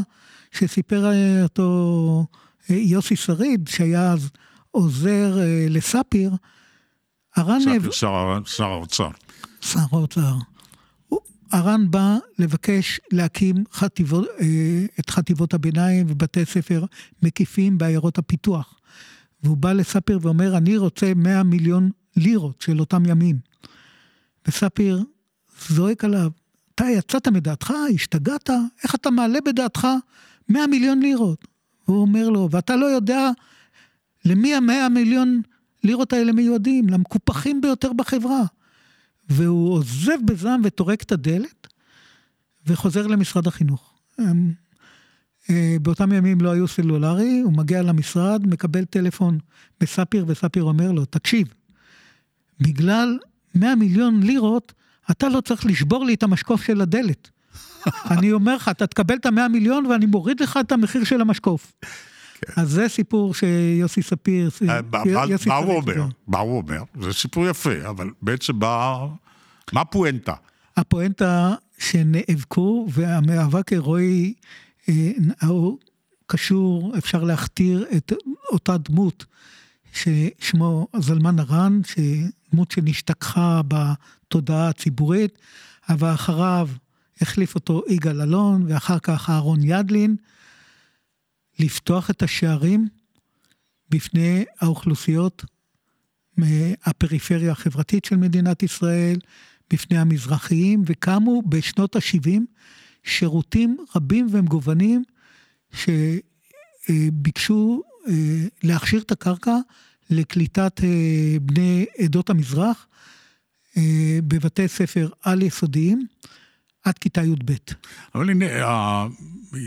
שסיפר 0.59 1.11
אותו 1.43 2.25
יוסי 2.69 3.15
שריד, 3.15 3.67
שהיה 3.67 4.11
אז 4.11 4.29
עוזר 4.71 5.39
אה, 5.39 5.65
לספיר, 5.69 6.31
ארן... 7.37 7.59
שר 8.45 8.65
האוצר. 8.65 9.09
שר 9.61 9.79
האוצר. 9.91 10.33
ארן 11.53 11.91
בא 11.91 12.17
לבקש 12.39 12.99
להקים 13.11 13.55
חטיבות, 13.73 14.27
אה, 14.39 14.85
את 14.99 15.09
חטיבות 15.09 15.53
הביניים 15.53 16.05
ובתי 16.09 16.45
ספר 16.45 16.85
מקיפים 17.23 17.77
בעיירות 17.77 18.17
הפיתוח. 18.17 18.79
והוא 19.43 19.57
בא 19.57 19.73
לספיר 19.73 20.19
ואומר, 20.21 20.57
אני 20.57 20.77
רוצה 20.77 21.13
100 21.15 21.43
מיליון 21.43 21.89
לירות 22.15 22.61
של 22.61 22.79
אותם 22.79 23.05
ימים. 23.05 23.39
וספיר 24.47 25.03
זועק 25.69 26.03
עליו, 26.03 26.31
אתה 26.75 26.85
יצאת 26.85 27.27
מדעתך, 27.27 27.73
השתגעת, 27.95 28.49
איך 28.83 28.95
אתה 28.95 29.11
מעלה 29.11 29.39
בדעתך 29.45 29.87
100 30.49 30.67
מיליון 30.67 30.99
לירות? 30.99 31.47
והוא 31.87 32.01
אומר 32.01 32.29
לו, 32.29 32.49
ואתה 32.51 32.75
לא 32.75 32.85
יודע 32.85 33.29
למי 34.25 34.55
המאה 34.55 34.89
מיליון 34.89 35.41
לירות 35.83 36.13
האלה 36.13 36.31
מיועדים? 36.31 36.89
למקופחים 36.89 37.61
ביותר 37.61 37.93
בחברה. 37.93 38.43
והוא 39.29 39.73
עוזב 39.73 40.17
בזעם 40.25 40.61
וטורק 40.63 41.01
את 41.01 41.11
הדלת, 41.11 41.67
וחוזר 42.65 43.07
למשרד 43.07 43.47
החינוך. 43.47 43.93
אה, 45.49 45.77
באותם 45.81 46.11
ימים 46.11 46.41
לא 46.41 46.51
היו 46.51 46.67
סלולרי, 46.67 47.39
הוא 47.39 47.53
מגיע 47.53 47.81
למשרד, 47.81 48.47
מקבל 48.47 48.85
טלפון 48.85 49.39
מספיר, 49.83 50.25
וספיר 50.27 50.63
אומר 50.63 50.91
לו, 50.91 51.05
תקשיב, 51.05 51.47
בגלל 52.59 53.19
100 53.55 53.75
מיליון 53.75 54.23
לירות, 54.23 54.73
אתה 55.11 55.29
לא 55.29 55.41
צריך 55.41 55.65
לשבור 55.65 56.05
לי 56.05 56.13
את 56.13 56.23
המשקוף 56.23 56.63
של 56.63 56.81
הדלת. 56.81 57.29
אני 58.11 58.31
אומר 58.31 58.55
לך, 58.55 58.69
אתה 58.69 58.87
תקבל 58.87 59.15
את 59.15 59.25
המאה 59.25 59.47
מיליון 59.47 59.85
ואני 59.85 60.05
מוריד 60.05 60.39
לך 60.39 60.59
את 60.59 60.71
המחיר 60.71 61.03
של 61.03 61.21
המשקוף. 61.21 61.73
כן. 62.41 62.61
אז 62.61 62.69
זה 62.69 62.89
סיפור 62.89 63.33
שיוסי 63.33 64.01
ספיר... 64.01 64.49
אה, 64.69 64.79
מה 65.47 65.55
הוא 65.55 65.75
אומר? 65.75 66.05
מה 66.27 66.39
הוא 66.39 66.57
אומר? 66.57 66.83
זה 67.01 67.13
סיפור 67.13 67.47
יפה, 67.47 67.89
אבל 67.89 68.09
בעצם 68.21 68.53
מה 69.73 69.81
הפואנטה? 69.81 70.33
הפואנטה 70.77 71.55
שנאבקו, 71.77 72.87
והמאבק 72.91 73.69
הירואי 73.69 74.33
אה, 74.89 75.11
קשור, 76.27 76.93
אפשר 76.97 77.23
להכתיר 77.23 77.85
את 77.97 78.13
אותה 78.51 78.77
דמות 78.77 79.25
ששמו 79.93 80.87
זלמן 80.99 81.39
ארן, 81.39 81.81
דמות 82.51 82.71
שנשתכחה 82.71 83.61
בתודעה 83.67 84.69
הציבורית, 84.69 85.39
אבל 85.89 86.13
אחריו 86.13 86.69
החליף 87.21 87.55
אותו 87.55 87.83
יגאל 87.89 88.21
אלון, 88.21 88.65
ואחר 88.67 88.99
כך 88.99 89.29
אהרון 89.29 89.59
ידלין. 89.63 90.15
לפתוח 91.59 92.09
את 92.09 92.23
השערים 92.23 92.87
בפני 93.89 94.45
האוכלוסיות 94.59 95.45
מהפריפריה 96.37 97.51
החברתית 97.51 98.05
של 98.05 98.15
מדינת 98.15 98.63
ישראל, 98.63 99.19
בפני 99.73 99.97
המזרחיים, 99.97 100.83
וקמו 100.85 101.41
בשנות 101.49 101.95
ה-70 101.95 102.41
שירותים 103.03 103.77
רבים 103.95 104.27
ומגוונים 104.31 105.03
שביקשו 106.89 107.81
אה, 108.07 108.13
להכשיר 108.63 109.01
את 109.01 109.11
הקרקע 109.11 109.57
לקליטת 110.09 110.81
אה, 110.83 111.39
בני 111.41 111.85
עדות 111.97 112.29
המזרח 112.29 112.87
אה, 113.77 114.19
בבתי 114.27 114.67
ספר 114.67 115.09
על-יסודיים 115.21 116.07
עד 116.83 116.97
כיתה 116.97 117.21
י"ב. 117.21 117.51
אבל 118.15 118.29
הנה, 118.29 118.45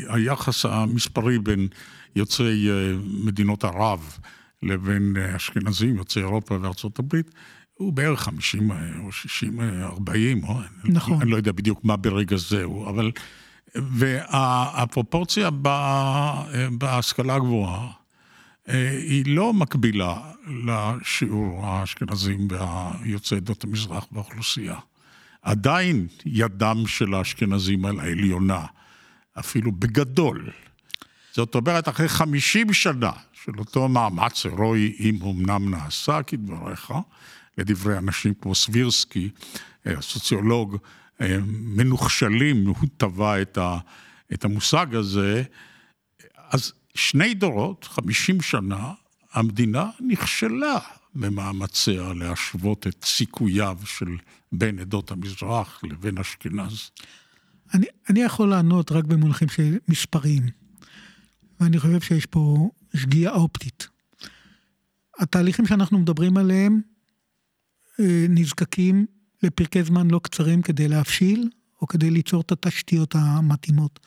היחס 0.09 0.65
המספרי 0.65 1.39
בין 1.39 1.69
יוצאי 2.17 2.69
מדינות 3.25 3.65
ערב 3.65 4.19
לבין 4.63 5.17
אשכנזים, 5.37 5.97
יוצאי 5.97 6.23
אירופה 6.23 6.59
וארצות 6.61 6.99
הברית, 6.99 7.31
הוא 7.75 7.93
בערך 7.93 8.21
50 8.21 8.71
או 9.05 9.13
60, 9.13 9.61
40, 9.83 10.45
או... 10.45 10.55
נכון. 10.85 11.23
אני 11.23 11.31
לא 11.31 11.37
יודע 11.37 11.53
בדיוק 11.53 11.85
מה 11.85 11.97
ברגע 11.97 12.37
זה 12.37 12.65
הוא, 12.65 12.89
אבל... 12.89 13.11
והפרופורציה 13.75 15.51
בהשכלה 16.79 17.35
הגבוהה 17.35 17.91
אה, 18.69 18.91
היא 18.91 19.25
לא 19.27 19.53
מקבילה 19.53 20.21
לשיעור 20.67 21.67
האשכנזים 21.67 22.49
והיוצאי 22.51 23.37
עדות 23.37 23.65
המזרח 23.65 24.07
באוכלוסייה. 24.13 24.77
עדיין 25.43 26.07
ידם 26.27 26.87
של 26.87 27.15
האשכנזים 27.15 27.85
על 27.85 28.01
העליונה, 28.01 28.65
אפילו 29.39 29.73
בגדול. 29.73 30.51
זאת 31.33 31.55
אומרת, 31.55 31.89
אחרי 31.89 32.09
50 32.09 32.73
שנה 32.73 33.13
של 33.33 33.53
אותו 33.59 33.89
מאמץ 33.89 34.47
הירואי, 34.47 34.97
אם 35.01 35.19
אמנם 35.23 35.71
נעשה 35.71 36.23
כדבריך, 36.23 36.93
לדברי 37.59 37.99
אנשים 37.99 38.35
כמו 38.35 38.55
סבירסקי, 38.55 39.31
הסוציולוג, 39.87 40.77
אה, 41.21 41.27
אה, 41.27 41.37
מנוכשלים, 41.49 42.67
הוא 42.67 42.89
טבע 42.97 43.43
את, 43.43 43.59
ה, 43.59 43.79
את 44.33 44.45
המושג 44.45 44.95
הזה, 44.95 45.43
אז 46.51 46.73
שני 46.95 47.35
דורות, 47.35 47.85
50 47.85 48.41
שנה, 48.41 48.93
המדינה 49.33 49.87
נכשלה 50.01 50.79
במאמציה 51.15 52.13
להשוות 52.13 52.87
את 52.87 53.05
סיכוייו 53.05 53.79
של 53.85 54.17
בין 54.53 54.79
עדות 54.79 55.11
המזרח 55.11 55.81
לבין 55.85 56.19
אשכנז. 56.19 56.91
אני, 57.75 57.87
אני 58.11 58.21
יכול 58.21 58.49
לענות 58.49 58.93
רק 58.93 59.05
במונחים 59.05 59.49
של 59.49 59.79
מספרים, 59.89 60.43
ואני 61.61 61.79
חושב 61.79 62.01
שיש 62.01 62.27
פה 62.27 62.71
שגיאה 62.97 63.33
אופטית. 63.33 63.89
התהליכים 65.19 65.67
שאנחנו 65.67 65.99
מדברים 65.99 66.37
עליהם 66.37 66.81
אה, 68.01 68.27
נזקקים 68.29 69.07
לפרקי 69.43 69.83
זמן 69.83 70.11
לא 70.11 70.21
קצרים 70.23 70.63
כדי 70.63 70.89
להבשיל, 70.89 71.51
או 71.83 71.87
כדי 71.87 72.11
ליצור 72.11 72.41
את 72.41 72.53
התשתיות 72.53 73.15
המתאימות. 73.15 74.01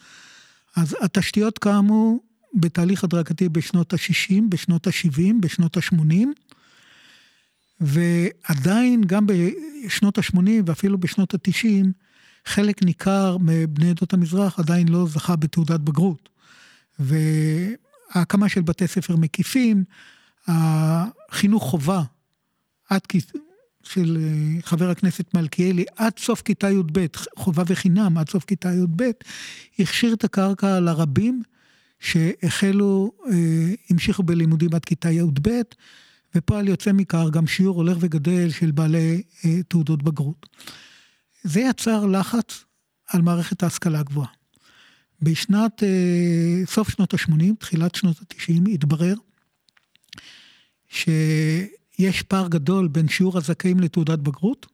אז 0.75 0.95
התשתיות 1.01 1.59
כאמור 1.59 2.23
בתהליך 2.53 3.03
הדרגתי 3.03 3.49
בשנות 3.49 3.93
ה-60, 3.93 4.33
בשנות 4.49 4.87
ה-70, 4.87 5.33
בשנות 5.39 5.77
ה-80, 5.77 6.27
ועדיין 7.79 9.01
גם 9.01 9.27
בשנות 9.27 10.17
ה-80 10.17 10.39
ואפילו 10.65 10.97
בשנות 10.97 11.33
ה-90, 11.33 11.85
חלק 12.45 12.83
ניכר 12.83 13.37
מבני 13.41 13.89
עדות 13.89 14.13
המזרח 14.13 14.59
עדיין 14.59 14.87
לא 14.87 15.05
זכה 15.07 15.35
בתעודת 15.35 15.79
בגרות. 15.79 16.29
וההקמה 16.99 18.49
של 18.49 18.61
בתי 18.61 18.87
ספר 18.87 19.15
מקיפים, 19.15 19.83
החינוך 20.47 21.63
חובה 21.63 22.03
עד 22.89 23.01
של 23.83 24.17
אה, 24.21 24.61
חבר 24.61 24.89
הכנסת 24.89 25.33
מלכיאלי 25.33 25.85
עד 25.95 26.13
סוף 26.19 26.41
כיתה 26.41 26.69
י"ב, 26.69 27.05
חובה 27.37 27.63
וחינם 27.67 28.17
עד 28.17 28.29
סוף 28.29 28.45
כיתה 28.45 28.69
י"ב, 28.69 29.03
הכשיר 29.79 30.13
את 30.13 30.23
הקרקע 30.23 30.79
לרבים 30.79 31.41
שהחלו, 31.99 33.11
אה, 33.31 33.73
המשיכו 33.89 34.23
בלימודים 34.23 34.69
עד 34.73 34.85
כיתה 34.85 35.11
י"ב, 35.11 35.49
ופועל 36.35 36.67
יוצא 36.67 36.91
מכך 36.93 37.25
גם 37.31 37.47
שיעור 37.47 37.75
הולך 37.75 37.97
וגדל 37.99 38.49
של 38.49 38.71
בעלי 38.71 39.23
אה, 39.45 39.63
תעודות 39.63 40.03
בגרות. 40.03 40.49
זה 41.43 41.59
יצר 41.59 42.05
לחץ 42.05 42.63
על 43.07 43.21
מערכת 43.21 43.63
ההשכלה 43.63 43.99
הגבוהה. 43.99 44.29
בשנת, 45.21 45.83
אה, 45.83 46.65
סוף 46.65 46.89
שנות 46.89 47.13
ה-80, 47.13 47.53
תחילת 47.59 47.95
שנות 47.95 48.21
ה-90, 48.21 48.69
התברר 48.73 49.15
שיש 50.89 52.21
פער 52.27 52.47
גדול 52.47 52.87
בין 52.87 53.07
שיעור 53.07 53.37
הזכאים 53.37 53.79
לתעודת 53.79 54.19
בגרות, 54.19 54.65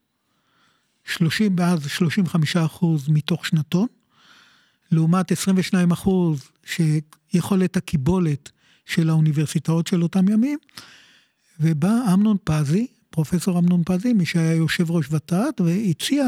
30 1.06 1.56
ואז 1.58 1.88
35 1.88 2.58
אחוז 2.58 3.10
מתוך 3.10 3.45
שנתון, 3.45 3.88
לעומת 4.91 5.32
22 5.32 5.91
אחוז 5.91 6.52
שיכולת 6.65 7.78
הקיבולת 7.78 8.52
של 8.86 9.10
האוניברסיטאות 9.10 9.88
של 9.88 10.04
אותם 10.04 10.30
ימים, 10.30 10.60
ובא 11.60 12.13
אמנון 12.13 12.38
פזי, 12.43 12.88
פרופסור 13.10 13.60
אמנון 13.60 13.82
פזי, 13.86 14.13
מי 14.13 14.26
שהיה 14.26 14.56
יושב 14.56 14.91
ראש 14.91 15.06
ות"ת, 15.12 15.62
והציע... 15.62 16.24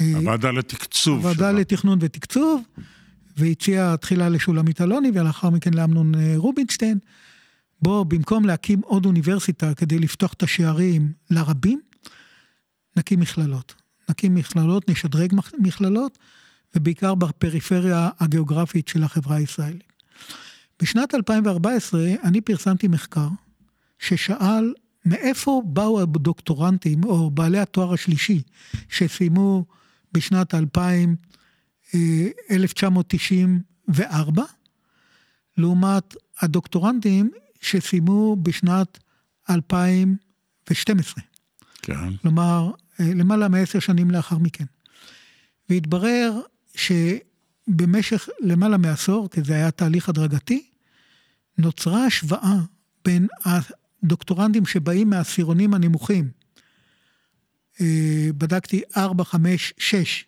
אה, 0.00 0.16
הוועדה 0.16 0.50
לתקצוב. 0.50 1.18
הוועדה 1.18 1.52
לתכנון 1.52 1.98
ותקצוב, 2.02 2.62
והציע 3.36 3.96
תחילה 3.96 4.28
לשולמית 4.28 4.80
אלוני 4.80 5.10
ולאחר 5.14 5.50
מכן 5.50 5.74
לאמנון 5.74 6.14
אה, 6.14 6.32
רובינשטיין, 6.36 6.98
בוא 7.82 8.04
במקום 8.04 8.44
להקים 8.44 8.80
עוד 8.84 9.06
אוניברסיטה 9.06 9.74
כדי 9.74 9.98
לפתוח 9.98 10.32
את 10.32 10.42
השערים 10.42 11.12
לרבים, 11.30 11.80
נקים 12.96 13.20
מכללות. 13.20 13.74
נקים 14.08 14.34
מכללות, 14.34 14.90
נשדרג 14.90 15.34
מכללות, 15.58 16.18
ובעיקר 16.76 17.14
בפריפריה 17.14 18.08
הגיאוגרפית 18.20 18.88
של 18.88 19.02
החברה 19.02 19.36
הישראלית. 19.36 19.92
בשנת 20.82 21.14
2014 21.14 22.00
אני 22.24 22.40
פרסמתי 22.40 22.88
מחקר 22.88 23.28
ששאל 24.00 24.74
מאיפה 25.04 25.62
באו 25.66 26.00
הדוקטורנטים 26.00 27.04
או 27.04 27.30
בעלי 27.30 27.58
התואר 27.58 27.92
השלישי 27.92 28.42
שסיימו 28.88 29.64
בשנת 30.12 30.54
2000, 30.54 31.16
1994, 32.50 34.42
אה, 34.42 34.48
לעומת 35.56 36.16
הדוקטורנטים 36.40 37.30
שסיימו 37.60 38.36
בשנת 38.36 38.98
2012. 39.50 41.24
כן. 41.82 42.16
כלומר, 42.16 42.70
אה, 43.00 43.14
למעלה 43.14 43.48
מעשר 43.48 43.78
שנים 43.78 44.10
לאחר 44.10 44.38
מכן. 44.38 44.64
והתברר 45.68 46.40
שבמשך 46.74 48.28
למעלה 48.40 48.76
מעשור, 48.76 49.30
כי 49.30 49.42
זה 49.42 49.54
היה 49.54 49.70
תהליך 49.70 50.08
הדרגתי, 50.08 50.66
נוצרה 51.58 52.04
השוואה 52.06 52.56
בין 53.04 53.26
הדוקטורנטים 54.02 54.66
שבאים 54.66 55.10
מהעשירונים 55.10 55.74
הנמוכים, 55.74 56.30
אה, 57.80 58.28
בדקתי 58.38 58.82
4, 58.96 59.24
5, 59.24 59.72
6, 59.78 60.24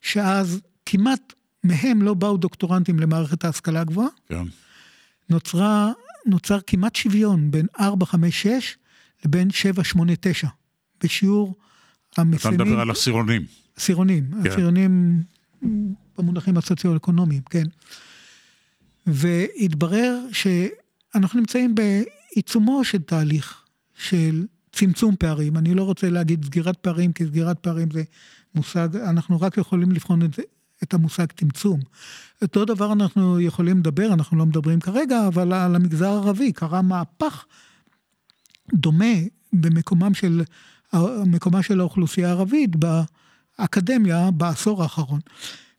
שאז 0.00 0.60
כמעט 0.86 1.32
מהם 1.64 2.02
לא 2.02 2.14
באו 2.14 2.36
דוקטורנטים 2.36 2.98
למערכת 2.98 3.44
ההשכלה 3.44 3.80
הגבוהה. 3.80 4.08
כן. 4.28 4.44
נוצרה, 5.30 5.92
נוצר 6.26 6.58
כמעט 6.66 6.96
שוויון 6.96 7.50
בין 7.50 7.66
4, 7.80 8.06
5, 8.06 8.42
6 8.42 8.76
לבין 9.24 9.50
7, 9.50 9.84
8, 9.84 10.12
9, 10.20 10.48
בשיעור 11.02 11.54
המסיימים... 12.16 12.60
אתה 12.60 12.64
מדבר 12.64 12.80
על 12.80 12.90
עשירונים. 12.90 13.42
עשירונים, 13.76 14.30
כן. 14.42 14.50
עשירונים 14.50 15.22
במונחים 16.18 16.56
הסוציו-אקונומיים, 16.56 17.42
כן. 17.50 17.64
והתברר 19.06 20.20
שאנחנו 20.32 21.40
נמצאים 21.40 21.74
בעיצומו 22.34 22.84
של 22.84 23.02
תהליך 23.02 23.64
של 23.94 24.46
צמצום 24.72 25.16
פערים. 25.16 25.56
אני 25.56 25.74
לא 25.74 25.82
רוצה 25.82 26.10
להגיד 26.10 26.44
סגירת 26.44 26.76
פערים, 26.76 27.12
כי 27.12 27.26
סגירת 27.26 27.58
פערים 27.58 27.90
זה 27.90 28.02
מושג, 28.54 28.96
אנחנו 28.96 29.40
רק 29.40 29.56
יכולים 29.56 29.92
לבחון 29.92 30.22
את 30.24 30.40
את 30.82 30.94
המושג 30.94 31.26
צמצום. 31.32 31.80
אותו 32.42 32.64
דבר 32.64 32.92
אנחנו 32.92 33.40
יכולים 33.40 33.78
לדבר, 33.78 34.12
אנחנו 34.12 34.38
לא 34.38 34.46
מדברים 34.46 34.80
כרגע, 34.80 35.26
אבל 35.26 35.52
על 35.52 35.76
המגזר 35.76 36.08
הערבי 36.08 36.52
קרה 36.52 36.82
מהפך 36.82 37.44
דומה 38.74 39.14
במקומם 39.52 40.14
של, 40.14 40.42
מקומה 41.26 41.62
של 41.62 41.80
האוכלוסייה 41.80 42.28
הערבית 42.28 42.70
באקדמיה 42.76 44.30
בעשור 44.30 44.82
האחרון. 44.82 45.20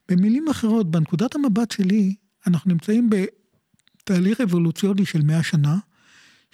במילים 0.08 0.48
אחרות, 0.48 0.90
בנקודת 0.90 1.34
המבט 1.34 1.70
שלי, 1.70 2.14
אנחנו 2.46 2.70
נמצאים 2.72 3.10
בתהליך 3.10 4.40
אבולוציוני 4.40 5.06
של 5.06 5.22
מאה 5.22 5.42
שנה, 5.42 5.78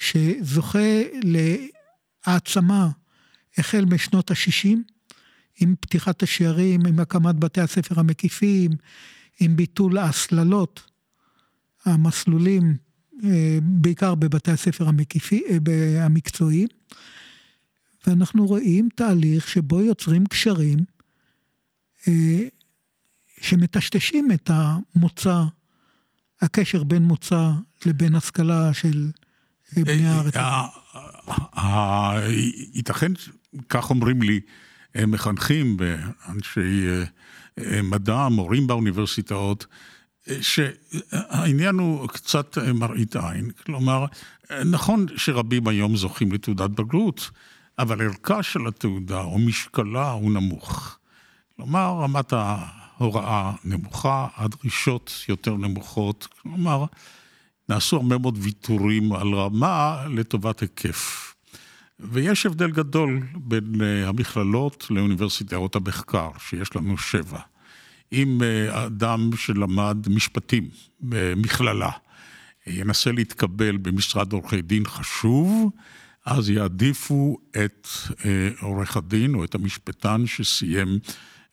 שזוכה 0.02 1.02
להעצמה 2.26 2.88
החל 3.58 3.84
משנות 3.84 4.30
ה-60, 4.30 4.68
עם 5.60 5.74
פתיחת 5.80 6.22
השערים, 6.22 6.86
עם 6.86 7.00
הקמת 7.00 7.34
בתי 7.34 7.60
הספר 7.60 8.00
המקיפים, 8.00 8.70
עם 9.40 9.56
ביטול 9.56 9.98
ההסללות, 9.98 10.82
המסלולים, 11.84 12.76
אה, 13.24 13.58
בעיקר 13.62 14.14
בבתי 14.14 14.50
הספר 14.50 14.88
המקיפי, 14.88 15.42
אה, 15.50 16.04
המקצועיים, 16.04 16.68
ואנחנו 18.06 18.46
רואים 18.46 18.88
תהליך 18.94 19.48
שבו 19.48 19.80
יוצרים 19.80 20.26
קשרים 20.26 20.78
אה, 22.08 22.42
שמטשטשים 23.40 24.32
את 24.32 24.50
המוצא, 24.54 25.42
הקשר 26.40 26.84
בין 26.84 27.02
מוצא 27.02 27.50
לבין 27.86 28.14
השכלה 28.14 28.74
של 28.74 29.10
בני 29.76 30.06
הארץ. 30.06 30.35
ייתכן, 32.74 33.12
כך 33.68 33.90
אומרים 33.90 34.22
לי, 34.22 34.40
מחנכים 35.06 35.76
ואנשי 35.78 36.88
אה, 36.88 37.04
אה, 37.58 37.82
מדע, 37.82 38.28
מורים 38.28 38.66
באוניברסיטאות, 38.66 39.66
אה, 40.28 40.37
שהעניין 40.42 41.78
הוא 41.78 42.08
קצת 42.08 42.58
מראית 42.74 43.16
עין. 43.16 43.50
כלומר, 43.50 44.04
נכון 44.64 45.06
שרבים 45.16 45.68
היום 45.68 45.96
זוכים 45.96 46.32
לתעודת 46.32 46.70
בגרות, 46.70 47.30
אבל 47.78 48.02
ערכה 48.02 48.42
של 48.42 48.66
התעודה 48.66 49.20
או 49.20 49.38
משקלה 49.38 50.11
הוא 50.11 50.32
נמוך. 50.32 50.98
כלומר, 51.56 51.98
רמת 52.02 52.32
ההוראה 52.32 53.52
נמוכה, 53.64 54.26
הדרישות 54.37 55.12
יותר 55.28 55.56
נמוכות. 55.56 56.28
כלומר, 56.42 56.85
נעשו 57.72 57.96
הרבה 57.96 58.18
מאוד 58.18 58.38
ויתורים 58.40 59.12
על 59.12 59.35
רמה 59.35 60.04
לטובת 60.14 60.61
היקף. 60.61 61.35
ויש 62.00 62.46
הבדל 62.46 62.70
גדול 62.70 63.20
בין 63.35 63.80
אה, 63.80 64.08
המכללות 64.08 64.87
לאוניברסיטאות 64.90 65.76
המחקר, 65.76 66.30
שיש 66.38 66.76
לנו 66.76 66.98
שבע. 66.98 67.38
אם 68.12 68.42
אה, 68.42 68.87
אדם 68.87 69.30
שלמד 69.37 70.06
משפטים 70.08 70.68
במכללה 71.00 71.90
ינסה 72.66 73.12
להתקבל 73.12 73.76
במשרד 73.76 74.32
עורכי 74.32 74.62
דין 74.62 74.87
חשוב, 74.87 75.70
אז 76.24 76.50
יעדיפו 76.50 77.38
את 77.64 77.88
אה, 78.24 78.48
עורך 78.61 78.96
הדין 78.96 79.35
או 79.35 79.44
את 79.44 79.54
המשפטן 79.54 80.26
שסיים 80.26 80.98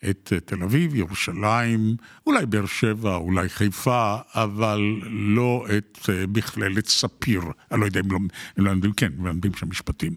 את 0.09 0.33
תל 0.45 0.63
אביב, 0.63 0.95
ירושלים, 0.95 1.95
אולי 2.27 2.45
באר 2.45 2.65
שבע, 2.65 3.15
אולי 3.15 3.49
חיפה, 3.49 4.15
אבל 4.33 4.81
לא 5.09 5.65
את 5.77 6.09
מכללת 6.27 6.88
ספיר. 6.88 7.41
אני 7.71 7.81
לא 7.81 7.85
יודע 7.85 7.99
אם 7.99 8.12
לא, 8.12 8.17
הם 8.57 8.65
לא 8.65 8.71
לומדים, 8.71 8.93
כן, 8.93 9.12
הם 9.17 9.25
לומדים 9.27 9.55
שם 9.55 9.69
משפטים. 9.69 10.15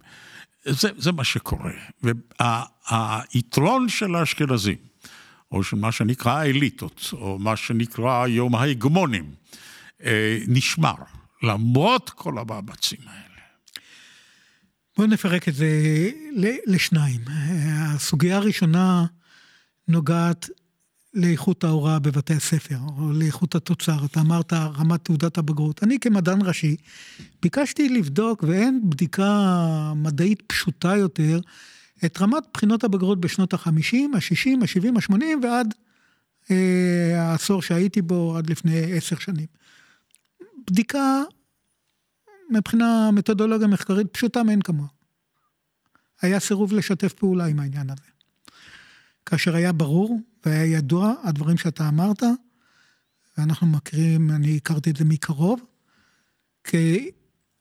זה, 0.64 0.88
זה 0.96 1.12
מה 1.12 1.24
שקורה. 1.24 1.72
והיתרון 2.02 3.88
של 3.88 4.14
האשכנזים, 4.14 4.76
או 5.52 5.64
של 5.64 5.76
מה 5.76 5.92
שנקרא 5.92 6.32
האליטות, 6.32 7.08
או 7.12 7.38
מה 7.38 7.56
שנקרא 7.56 8.22
היום 8.22 8.54
ההגמונים, 8.54 9.34
אה, 10.04 10.38
נשמר, 10.48 10.94
למרות 11.42 12.10
כל 12.10 12.38
המאמצים 12.38 12.98
האלה. 13.06 13.22
בואו 14.96 15.08
נפרק 15.08 15.48
את 15.48 15.54
זה 15.54 15.68
לשניים. 16.66 17.20
הסוגיה 17.28 18.36
הראשונה 18.36 19.06
נוגעת 19.92 20.48
לאיכות 21.14 21.64
ההוראה 21.64 21.98
בבתי 21.98 22.34
הספר, 22.34 22.76
או 22.98 23.12
לאיכות 23.12 23.54
התוצר. 23.54 24.04
אתה 24.04 24.20
אמרת 24.20 24.52
רמת 24.52 25.04
תעודת 25.04 25.38
הבגרות. 25.38 25.82
אני 25.82 26.00
כמדען 26.00 26.42
ראשי 26.42 26.76
ביקשתי 27.42 27.88
לבדוק, 27.88 28.44
ואין 28.48 28.90
בדיקה 28.90 29.92
מדעית 29.96 30.42
פשוטה 30.46 30.96
יותר, 30.96 31.40
את 32.04 32.20
רמת 32.20 32.42
בחינות 32.54 32.84
הבגרות 32.84 33.20
בשנות 33.20 33.54
ה-50, 33.54 33.96
ה-60, 34.14 34.62
ה-70, 34.62 35.12
ה-80 35.12 35.24
ועד 35.42 35.74
אה, 36.50 37.22
העשור 37.22 37.62
שהייתי 37.62 38.02
בו 38.02 38.36
עד 38.36 38.50
לפני 38.50 38.96
עשר 38.96 39.16
שנים. 39.16 39.46
בדיקה 40.70 41.22
מבחינה 42.50 43.10
מתודולוגיה 43.10 43.66
מחקרית 43.66 44.06
פשוטה 44.12 44.42
מאין 44.42 44.62
כמוה. 44.62 44.86
היה 46.22 46.40
סירוב 46.40 46.72
לשתף 46.72 47.12
פעולה 47.12 47.46
עם 47.46 47.60
העניין 47.60 47.90
הזה. 47.90 48.11
כאשר 49.32 49.56
היה 49.56 49.72
ברור 49.72 50.20
והיה 50.46 50.64
ידוע 50.64 51.14
הדברים 51.22 51.56
שאתה 51.56 51.88
אמרת, 51.88 52.22
ואנחנו 53.38 53.66
מכירים, 53.66 54.30
אני 54.30 54.56
הכרתי 54.56 54.90
את 54.90 54.96
זה 54.96 55.04
מקרוב, 55.04 55.60
כי 56.64 57.10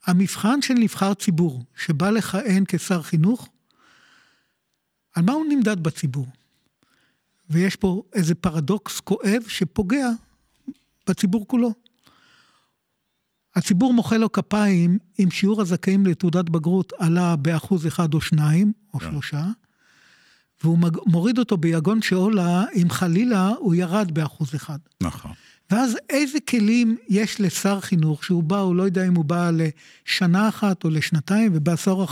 המבחן 0.06 0.62
של 0.62 0.74
נבחר 0.74 1.14
ציבור 1.14 1.64
שבא 1.76 2.10
לכהן 2.10 2.64
כשר 2.68 3.02
חינוך, 3.02 3.50
על 5.16 5.24
מה 5.24 5.34
הוא 5.34 5.46
נמדד 5.50 5.84
בציבור? 5.84 6.28
ויש 7.50 7.76
פה 7.76 8.04
איזה 8.14 8.36
פרדוקס 8.36 9.00
כואב 9.00 9.44
שפוגע 9.48 10.10
בציבור 11.08 11.48
כולו. 11.48 11.74
הציבור 13.56 13.94
מוחא 13.94 14.16
לו 14.16 14.32
כפיים 14.32 14.98
אם 15.20 15.32
שיעור 15.32 15.62
הזכאים 15.62 16.06
לתעודת 16.06 16.50
בגרות 16.50 16.94
עלה 17.00 17.36
באחוז 17.36 17.88
אחד 17.88 18.14
או 18.14 18.22
שניים, 18.22 18.74
או 18.94 19.00
yeah. 19.00 19.04
כן. 19.04 19.12
שלושה, 19.12 19.46
והוא 20.64 20.78
מוריד 21.06 21.38
אותו 21.38 21.58
ביגון 21.58 22.02
שאולה 22.02 22.64
אם 22.76 22.90
חלילה 22.90 23.48
הוא 23.48 23.76
ירד 23.76 24.12
באחוז 24.12 24.56
אחד. 24.56 24.78
נכון. 25.02 25.32
ואז 25.72 25.98
איזה 26.10 26.40
כלים 26.40 26.98
יש 27.10 27.42
לשר 27.42 27.80
חינוך 27.80 28.24
שהוא 28.24 28.44
בא, 28.44 28.60
הוא 28.60 28.76
לא 28.76 28.84
יודע 28.84 29.08
אם 29.08 29.16
הוא 29.16 29.26
בא 29.26 29.52
לשנה 29.54 30.50
אחת 30.50 30.84
או 30.84 30.90
לשנתיים, 30.90 31.52
ובעשור 31.56 32.08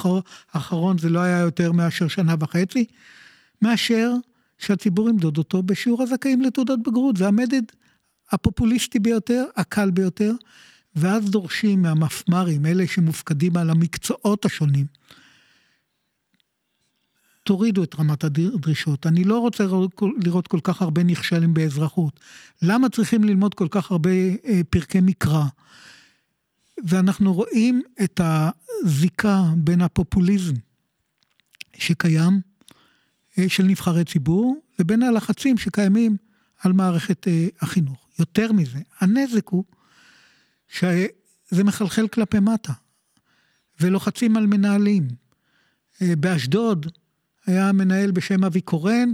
האחרון 0.53 0.97
זה 0.97 1.09
לא 1.09 1.19
היה 1.19 1.39
יותר 1.39 1.71
מאשר 1.71 2.07
שנה 2.07 2.35
וחצי, 2.39 2.85
מאשר 3.61 4.11
שהציבור 4.57 5.09
ימדוד 5.09 5.37
אותו 5.37 5.63
בשיעור 5.63 6.03
הזכאים 6.03 6.41
לתעודת 6.41 6.79
בגרות. 6.85 7.17
זה 7.17 7.27
המדד 7.27 7.61
הפופוליסטי 8.31 8.99
ביותר, 8.99 9.45
הקל 9.55 9.91
ביותר, 9.91 10.33
ואז 10.95 11.31
דורשים 11.31 11.81
מהמפמ"רים, 11.81 12.65
אלה 12.65 12.87
שמופקדים 12.87 13.57
על 13.57 13.69
המקצועות 13.69 14.45
השונים, 14.45 14.85
תורידו 17.49 17.83
את 17.83 17.95
רמת 17.99 18.23
הדרישות. 18.23 19.07
אני 19.07 19.23
לא 19.23 19.39
רוצה 19.39 19.63
לראות 20.23 20.47
כל 20.47 20.59
כך 20.63 20.81
הרבה 20.81 21.03
נכשלים 21.03 21.53
באזרחות. 21.53 22.19
למה 22.61 22.89
צריכים 22.89 23.23
ללמוד 23.23 23.53
כל 23.53 23.67
כך 23.71 23.91
הרבה 23.91 24.09
אה, 24.45 24.61
פרקי 24.69 24.99
מקרא? 25.01 25.43
ואנחנו 26.87 27.33
רואים 27.33 27.81
את 28.03 28.21
הזיקה 28.23 29.43
בין 29.57 29.81
הפופוליזם 29.81 30.53
שקיים, 31.77 32.41
אה, 33.37 33.49
של 33.49 33.63
נבחרי 33.63 34.05
ציבור, 34.05 34.61
לבין 34.79 35.03
הלחצים 35.03 35.57
שקיימים 35.57 36.17
על 36.59 36.73
מערכת 36.73 37.27
אה, 37.27 37.47
החינוך. 37.61 38.07
יותר 38.19 38.51
מזה, 38.51 38.79
הנזק 38.99 39.47
הוא 39.49 39.63
שזה 40.69 41.63
מחלחל 41.63 42.07
כלפי 42.07 42.39
מטה, 42.39 42.73
ולוחצים 43.79 44.37
על 44.37 44.47
מנהלים. 44.47 45.07
באשדוד 46.01 46.85
היה 47.49 47.71
מנהל 47.71 48.11
בשם 48.11 48.43
אבי 48.43 48.61
קורן, 48.61 49.11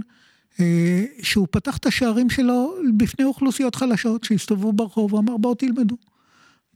אה, 0.60 1.04
שהוא 1.22 1.48
פתח 1.50 1.76
את 1.76 1.86
השערים 1.86 2.30
שלו 2.30 2.74
בפני 2.96 3.24
אוכלוסיות 3.24 3.74
חלשות 3.74 4.24
שהסתובבו 4.24 4.72
ברחוב, 4.72 5.12
הוא 5.12 5.20
אמר 5.20 5.36
בואו 5.36 5.54
תלמדו, 5.54 5.96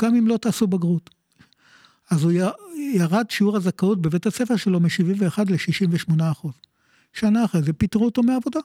גם 0.02 0.14
אם 0.14 0.26
לא 0.26 0.36
תעשו 0.36 0.66
בגרות. 0.66 1.10
אז 2.10 2.24
הוא 2.24 2.32
ירד 2.94 3.30
שיעור 3.30 3.56
הזכאות 3.56 4.02
בבית 4.02 4.26
הספר 4.26 4.56
שלו 4.56 4.80
מ-71 4.80 5.38
ל-68 5.48 6.22
אחוז. 6.32 6.52
שנה 7.12 7.44
אחרי 7.44 7.62
זה 7.62 7.72
פיטרו 7.72 8.04
אותו 8.04 8.22
מעבודה. 8.22 8.60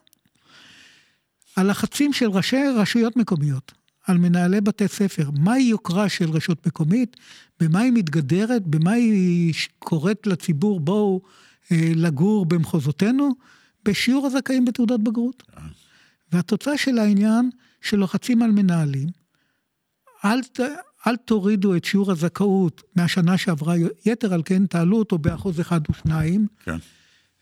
הלחצים 1.58 2.14
של 2.14 2.30
ראשי 2.30 2.64
רשויות 2.76 3.18
מקומיות 3.18 3.72
על 4.08 4.18
מנהלי 4.18 4.62
בתי 4.62 4.88
ספר, 4.88 5.30
מהי 5.40 5.64
יוקרה 5.64 6.10
של 6.10 6.30
רשות 6.30 6.68
מקומית, 6.68 7.18
במה 7.60 7.80
היא 7.80 7.92
מתגדרת, 7.92 8.68
במה 8.68 8.92
היא 8.92 9.54
קוראת 9.80 10.28
לציבור, 10.28 10.80
בואו 10.80 11.22
לגור 11.72 12.46
במחוזותינו, 12.46 13.36
בשיעור 13.86 14.28
הזכאים 14.28 14.66
בתעודת 14.66 15.00
בגרות. 15.00 15.44
והתוצאה 16.32 16.78
של 16.78 16.98
העניין, 16.98 17.50
שלוחצים 17.82 18.42
על 18.42 18.52
מנהלים, 18.52 19.10
אל, 20.26 20.40
אל 21.08 21.16
תורידו 21.16 21.76
את 21.76 21.86
שיעור 21.86 22.12
הזכאות 22.12 22.82
מהשנה 22.96 23.38
שעברה, 23.38 23.76
יתר 24.06 24.34
על 24.34 24.42
כן 24.46 24.66
תעלו 24.66 24.98
אותו 24.98 25.18
באחוז 25.18 25.60
אחד 25.60 25.82
או 25.90 25.94
שניים. 25.94 26.48
כן. 26.64 26.78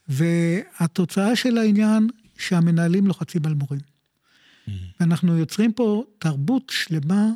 והתוצאה 0.07 1.35
של 1.35 1.57
העניין, 1.57 2.07
שהמנהלים 2.37 3.07
לוחצים 3.07 3.41
על 3.45 3.53
מורים. 3.53 3.79
Mm-hmm. 3.79 4.71
ואנחנו 4.99 5.37
יוצרים 5.37 5.73
פה 5.73 6.03
תרבות 6.19 6.71
שלמה 6.75 7.29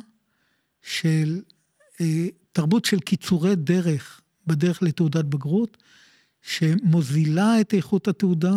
של, 0.82 1.40
אה, 2.00 2.26
תרבות 2.52 2.84
של 2.84 3.00
קיצורי 3.00 3.56
דרך 3.56 4.20
בדרך 4.46 4.82
לתעודת 4.82 5.24
בגרות, 5.24 5.76
שמוזילה 6.42 7.60
את 7.60 7.74
איכות 7.74 8.08
התעודה. 8.08 8.54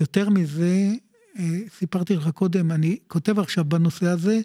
יותר 0.00 0.28
מזה, 0.30 0.90
אה, 1.38 1.58
סיפרתי 1.78 2.16
לך 2.16 2.28
קודם, 2.28 2.72
אני 2.72 2.98
כותב 3.08 3.38
עכשיו 3.38 3.64
בנושא 3.64 4.06
הזה, 4.06 4.40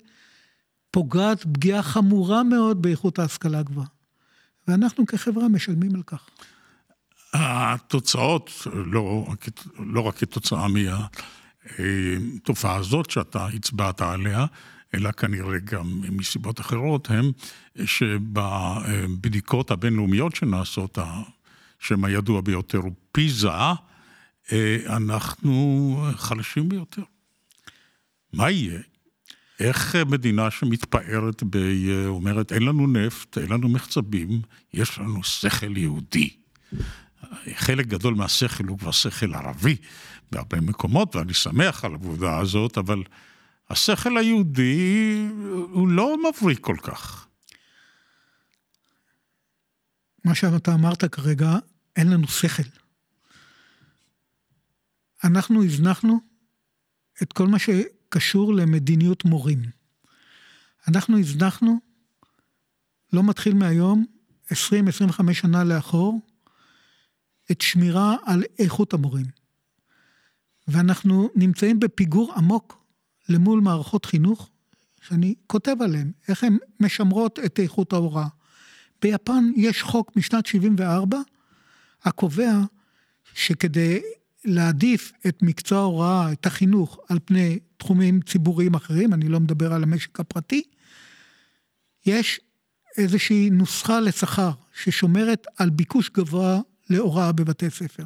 פוגעת 0.92 1.44
פגיעה 1.44 1.84
חמורה 1.84 2.44
מאוד 2.44 2.82
באיכות 2.82 3.20
ההשכלה 3.20 3.60
הגבוהה. 3.60 3.88
ואנחנו 4.68 5.06
כחברה 5.06 5.48
משלמים 5.48 5.96
על 5.96 6.04
כך. 6.04 6.30
התוצאות, 7.34 8.52
לא, 8.86 9.28
לא 9.80 10.02
רק 10.02 10.18
כתוצאה 10.18 10.68
מהתופעה 11.80 12.76
הזאת 12.76 13.10
שאתה 13.10 13.48
הצבעת 13.48 14.02
עליה, 14.02 14.46
אלא 14.96 15.12
כנראה 15.12 15.60
גם 15.60 16.02
מסיבות 16.10 16.60
אחרות, 16.60 17.10
הם 17.10 17.32
שבבדיקות 17.86 19.72
הבינלאומיות 19.72 20.36
שנעשות, 20.36 20.98
שם 21.84 22.06
הידוע 22.06 22.42
ביותר 22.42 22.78
הוא 22.78 22.94
פיזה, 23.12 23.50
אה, 24.52 24.78
אנחנו 24.88 26.06
חלשים 26.16 26.70
ביותר. 26.70 27.04
מה 28.34 28.52
יהיה? 28.52 28.80
איך 29.60 29.96
מדינה 29.96 30.52
שמתפארת, 30.52 31.44
ב... 31.50 31.58
אומרת, 32.08 32.52
אין 32.52 32.64
לנו 32.64 32.88
נפט, 32.88 33.38
אין 33.38 33.50
לנו 33.50 33.70
מחצבים, 33.70 34.42
יש 34.74 35.00
לנו 35.00 35.24
שכל 35.24 35.78
יהודי. 35.78 36.30
חלק 37.56 37.88
גדול 37.88 38.14
מהשכל 38.14 38.64
הוא 38.64 38.80
כבר 38.80 38.92
שכל 38.92 39.34
ערבי 39.34 39.76
בהרבה 40.32 40.62
מקומות, 40.62 41.16
ואני 41.16 41.34
שמח 41.34 41.86
על 41.86 41.92
העבודה 41.92 42.38
הזאת, 42.38 42.78
אבל 42.78 43.04
השכל 43.70 44.18
היהודי 44.18 45.28
הוא 45.72 45.88
לא 45.88 46.16
מבריק 46.30 46.60
כל 46.60 46.78
כך. 46.82 47.28
מה 50.26 50.36
שאתה 50.36 50.74
אמרת 50.74 51.04
כרגע 51.06 51.58
אין 51.96 52.10
לנו 52.10 52.28
שכל. 52.28 52.64
אנחנו 55.24 55.64
הזנחנו 55.64 56.20
את 57.22 57.34
כל 57.34 57.48
מה 57.48 57.60
שקשור 57.60 58.54
למדיניות 58.54 59.26
מורים. 59.26 59.62
אנחנו 60.88 61.20
הזנחנו, 61.20 61.80
לא 63.14 63.24
מתחיל 63.24 63.54
מהיום, 63.54 64.06
20-25 64.52 65.34
שנה 65.34 65.64
לאחור, 65.64 66.22
את 67.52 67.62
שמירה 67.62 68.16
על 68.26 68.44
איכות 68.60 68.94
המורים. 68.94 69.26
ואנחנו 70.68 71.30
נמצאים 71.36 71.80
בפיגור 71.80 72.34
עמוק 72.36 72.86
למול 73.30 73.62
מערכות 73.62 74.06
חינוך, 74.06 74.50
שאני 75.02 75.36
כותב 75.48 75.76
עליהן, 75.82 76.12
איך 76.28 76.44
הן 76.44 76.58
משמרות 76.80 77.40
את 77.40 77.60
איכות 77.60 77.94
ההוראה. 77.94 78.28
ביפן 79.02 79.52
יש 79.56 79.84
חוק 79.84 80.16
משנת 80.16 80.46
74, 80.46 81.18
הקובע 82.06 82.60
שכדי 83.34 84.02
להעדיף 84.46 85.12
את 85.28 85.42
מקצוע 85.42 85.80
ההוראה, 85.80 86.32
את 86.32 86.46
החינוך, 86.46 87.00
על 87.10 87.20
פני 87.26 87.60
תחומים 87.78 88.22
ציבוריים 88.22 88.74
אחרים, 88.74 89.14
אני 89.14 89.28
לא 89.28 89.40
מדבר 89.40 89.74
על 89.74 89.84
המשק 89.84 90.20
הפרטי, 90.20 90.64
יש 92.06 92.40
איזושהי 92.98 93.50
נוסחה 93.50 94.00
לשכר 94.00 94.52
ששומרת 94.84 95.48
על 95.58 95.70
ביקוש 95.70 96.10
גבוה 96.10 96.60
להוראה 96.90 97.32
בבתי 97.32 97.70
ספר. 97.70 98.04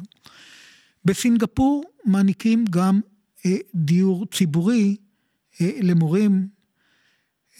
בסינגפור 1.04 1.84
מעניקים 2.04 2.64
גם 2.70 3.00
אה, 3.46 3.56
דיור 3.74 4.26
ציבורי 4.26 4.96
אה, 5.60 5.70
למורים. 5.82 6.48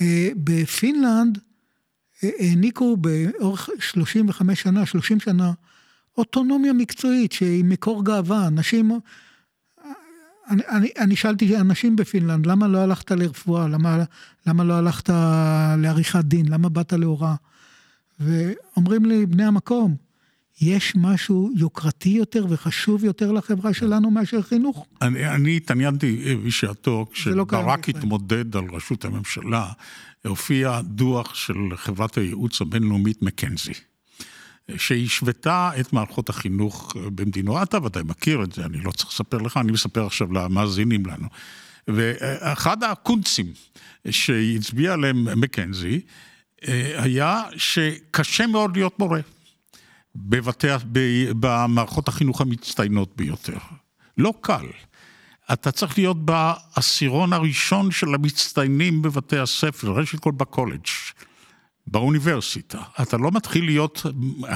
אה, 0.00 0.28
בפינלנד 0.36 1.38
אה, 2.24 2.30
העניקו 2.38 2.96
באורך 2.96 3.70
35 3.80 4.62
שנה, 4.62 4.86
30 4.86 5.20
שנה, 5.20 5.52
אוטונומיה 6.18 6.72
מקצועית 6.72 7.32
שהיא 7.32 7.64
מקור 7.64 8.04
גאווה. 8.04 8.46
אנשים, 8.46 8.90
אני, 10.50 10.62
אני, 10.68 10.88
אני 10.98 11.16
שאלתי 11.16 11.56
אנשים 11.56 11.96
בפינלנד, 11.96 12.46
למה 12.46 12.68
לא 12.68 12.78
הלכת 12.78 13.10
לרפואה? 13.10 13.68
למה, 13.68 14.04
למה 14.46 14.64
לא 14.64 14.74
הלכת 14.74 15.10
לעריכת 15.78 16.24
דין? 16.24 16.48
למה 16.48 16.68
באת 16.68 16.92
להוראה? 16.92 17.34
ואומרים 18.20 19.04
לי 19.04 19.26
בני 19.26 19.44
המקום, 19.44 19.96
יש 20.60 20.92
משהו 20.96 21.50
יוקרתי 21.56 22.08
יותר 22.08 22.46
וחשוב 22.48 23.04
יותר 23.04 23.32
לחברה 23.32 23.74
שלנו 23.74 24.10
מאשר 24.10 24.42
חינוך? 24.42 24.86
אני, 25.02 25.28
אני 25.28 25.56
התעניינתי 25.56 26.36
בשעתו, 26.46 27.06
לא 27.26 27.44
כשברק 27.44 27.88
לא 27.88 27.98
התמודד 27.98 28.56
על 28.56 28.64
ראשות 28.70 29.04
הממשלה, 29.04 29.66
הופיע 30.24 30.80
דוח 30.80 31.34
של 31.34 31.56
חברת 31.76 32.18
הייעוץ 32.18 32.60
הבינלאומית 32.60 33.22
מקנזי. 33.22 33.72
שהשוותה 34.76 35.70
את 35.80 35.92
מערכות 35.92 36.28
החינוך 36.28 36.96
במדינו. 37.14 37.62
אתה 37.62 37.84
ודאי 37.84 38.02
מכיר 38.02 38.42
את 38.42 38.52
זה, 38.52 38.64
אני 38.64 38.80
לא 38.80 38.90
צריך 38.90 39.10
לספר 39.10 39.38
לך, 39.38 39.56
אני 39.56 39.72
מספר 39.72 40.06
עכשיו 40.06 40.32
למאזינים 40.32 41.06
לנו. 41.06 41.28
ואחד 41.88 42.82
הקונצים 42.82 43.46
שהצביע 44.10 44.92
עליהם 44.92 45.40
מקנזי, 45.40 46.00
אה, 46.68 47.02
היה 47.02 47.42
שקשה 47.56 48.46
מאוד 48.46 48.76
להיות 48.76 48.98
מורה 48.98 49.20
בבתי, 50.16 50.68
במערכות 51.40 52.08
החינוך 52.08 52.40
המצטיינות 52.40 53.16
ביותר. 53.16 53.58
לא 54.18 54.34
קל. 54.40 54.66
אתה 55.52 55.72
צריך 55.72 55.98
להיות 55.98 56.16
בעשירון 56.24 57.32
הראשון 57.32 57.90
של 57.90 58.14
המצטיינים 58.14 59.02
בבתי 59.02 59.38
הספר, 59.38 59.90
ראשית 59.90 60.20
כל 60.20 60.32
בקולג', 60.32 60.86
באוניברסיטה. 61.90 62.78
אתה 63.02 63.16
לא 63.16 63.30
מתחיל 63.30 63.64
להיות, 63.64 64.06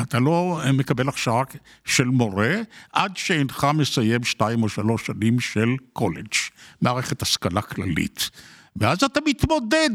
אתה 0.03 0.19
לא 0.19 0.61
מקבל 0.73 1.09
הכשרה 1.09 1.43
של 1.85 2.05
מורה 2.05 2.57
עד 2.93 3.17
שאינך 3.17 3.67
מסיים 3.75 4.25
שתיים 4.25 4.63
או 4.63 4.69
שלוש 4.69 5.07
שנים 5.07 5.41
של 5.41 5.69
קולג', 5.93 6.35
מערכת 6.81 7.23
השכלה 7.23 7.63
כללית. 7.63 8.31
ואז 8.77 9.05
אתה 9.05 9.21
מתמודד 9.27 9.91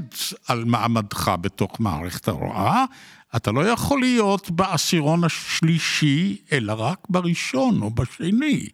על 0.48 0.66
מעמדך 0.66 1.32
בתוך 1.42 1.80
מערכת 1.80 2.28
ההוראה. 2.28 2.86
אתה 3.36 3.52
לא 3.52 3.70
יכול 3.70 4.00
להיות 4.00 4.52
בעשירון 4.52 5.24
השלישי, 5.24 6.38
אלא 6.52 6.74
רק 6.74 7.00
בראשון 7.10 7.82
או 7.82 7.90
בשני. 7.90 8.70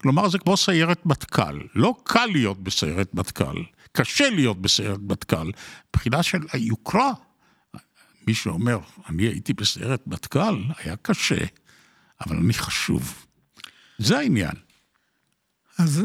כלומר, 0.00 0.28
זה 0.28 0.38
כמו 0.38 0.56
סיירת 0.56 1.06
מטכ"ל. 1.06 1.60
לא 1.74 1.94
קל 2.04 2.26
להיות 2.26 2.62
בסיירת 2.62 3.14
מטכ"ל, 3.14 3.62
קשה 3.92 4.30
להיות 4.30 4.62
בסיירת 4.62 5.00
מטכ"ל. 5.08 5.50
מבחינה 5.88 6.22
של 6.22 6.40
היוקרה, 6.52 7.12
מי 8.26 8.34
שאומר, 8.34 8.78
אני 9.08 9.22
הייתי 9.22 9.52
בסיירת 9.52 10.06
מטכ"ל, 10.06 10.62
היה 10.76 10.96
קשה, 10.96 11.44
אבל 12.20 12.36
אני 12.36 12.52
חשוב. 12.52 13.26
זה 13.98 14.18
העניין. 14.18 14.54
אז 15.78 16.02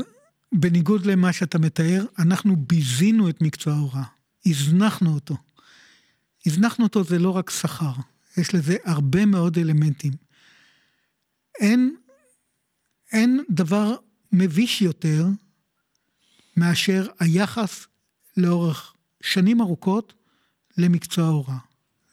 בניגוד 0.51 1.05
למה 1.05 1.34
שאתה 1.34 1.59
מתאר, 1.59 2.05
אנחנו 2.20 2.55
ביזינו 2.55 3.30
את 3.30 3.41
מקצוע 3.41 3.74
ההוראה, 3.74 4.03
הזנחנו 4.45 5.13
אותו. 5.13 5.38
הזנחנו 6.45 6.84
אותו 6.84 7.03
זה 7.03 7.20
לא 7.20 7.30
רק 7.30 7.49
שכר, 7.49 7.93
יש 8.38 8.55
לזה 8.55 8.78
הרבה 8.86 9.26
מאוד 9.26 9.57
אלמנטים. 9.57 10.13
אין, 11.59 11.95
אין 13.11 13.43
דבר 13.49 13.95
מביש 14.32 14.82
יותר 14.82 15.26
מאשר 16.57 17.07
היחס 17.20 17.88
לאורך 18.38 18.93
שנים 19.22 19.61
ארוכות 19.61 20.13
למקצוע 20.78 21.26
ההוראה. 21.26 21.66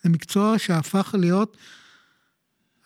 זה 0.05 0.11
מקצוע 0.11 0.59
שהפך 0.59 1.15
להיות, 1.19 1.57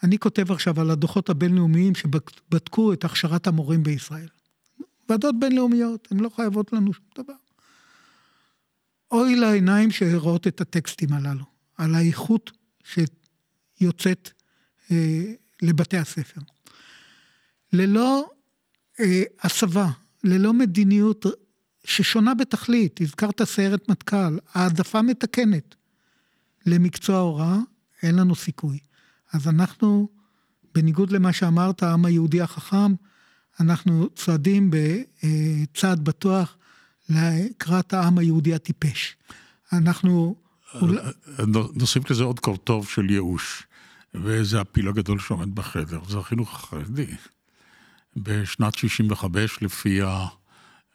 אני 0.03 0.19
כותב 0.19 0.53
עכשיו 0.53 0.81
על 0.81 0.91
הדוחות 0.91 1.31
הבינלאומיים 1.31 1.95
שבדקו 1.95 2.93
את 2.93 3.05
הכשרת 3.05 3.47
המורים 3.47 3.83
בישראל. 3.83 4.29
ועדות 5.09 5.35
בינלאומיות, 5.41 6.09
הן 6.11 6.21
לא 6.21 6.31
חייבות 6.37 6.73
לנו 6.73 6.93
שום 6.93 7.05
דבר. 7.19 7.35
אוי 9.11 9.37
לעיניים 9.37 9.91
שרואות 9.91 10.47
את 10.47 10.61
הטקסטים 10.61 11.13
הללו, 11.13 11.45
על 11.77 11.95
האיכות 11.95 12.51
שיוצאת 12.85 14.31
אה, 14.91 15.23
לבתי 15.63 15.97
הספר. 15.97 16.41
ללא 17.73 18.31
אה, 19.01 19.23
הסבה, 19.43 19.89
ללא 20.25 20.53
מדיניות 20.53 21.27
ששונה 21.85 22.35
בתכלית, 22.35 23.01
הזכרת 23.01 23.43
סיירת 23.43 23.89
מטכ"ל, 23.89 24.39
העדפה 24.53 25.03
מתקנת 25.03 25.75
למקצוע 26.69 27.17
ההוראה, 27.17 27.57
אין 28.03 28.17
לנו 28.17 28.35
סיכוי. 28.35 28.79
אז 29.33 29.49
אנחנו, 29.49 30.09
בניגוד 30.75 31.13
למה 31.13 31.33
שאמרת, 31.33 31.83
העם 31.83 32.05
היהודי 32.05 32.41
החכם, 32.41 32.95
אנחנו 33.61 34.09
צועדים 34.17 34.71
בצעד 34.71 36.05
בטוח 36.05 36.57
לקראת 37.09 37.93
העם 37.93 38.19
היהודי 38.19 38.55
הטיפש. 38.55 39.17
אנחנו... 39.73 40.37
נוסיף 41.75 42.11
לזה 42.11 42.25
עוד 42.25 42.41
קורטוב 42.41 42.89
של 42.89 43.11
ייאוש, 43.11 43.63
וזה 44.15 44.61
הפיל 44.61 44.89
הגדול 44.89 45.19
שעומד 45.19 45.55
בחדר, 45.55 46.01
זה 46.09 46.19
החינוך 46.19 46.55
החרדי. 46.55 47.07
בשנת 48.17 48.75
65, 48.75 49.63
לפי 49.63 50.01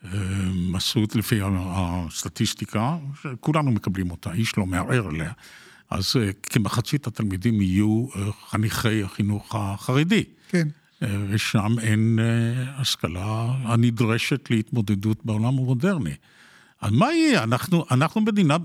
המסות, 0.04 1.16
לפי 1.16 1.40
הסטטיסטיקה, 1.44 2.98
שכולנו 3.22 3.72
מקבלים 3.72 4.12
אותה, 4.12 4.34
איש 4.34 4.58
לא 4.58 4.66
מערער 4.66 5.08
עליה, 5.08 5.32
אז 5.90 6.16
אה, 6.16 6.34
כמחצית 6.44 7.08
התלמידים 7.08 7.62
יהיו 7.62 8.08
אה, 8.16 8.32
חניכי 8.50 9.04
החינוך 9.04 9.56
החרדי. 9.56 10.24
כן. 10.50 10.68
ושם 11.30 11.80
אין 11.82 12.20
אה, 12.22 12.82
השכלה 12.82 13.56
הנדרשת 13.64 14.50
להתמודדות 14.50 15.26
בעולם 15.26 15.46
המודרני. 15.46 16.16
אז 16.82 16.92
מה 16.92 17.14
יהיה? 17.14 17.44
אנחנו, 17.44 17.86
אנחנו 17.92 18.22
מדינה 18.22 18.58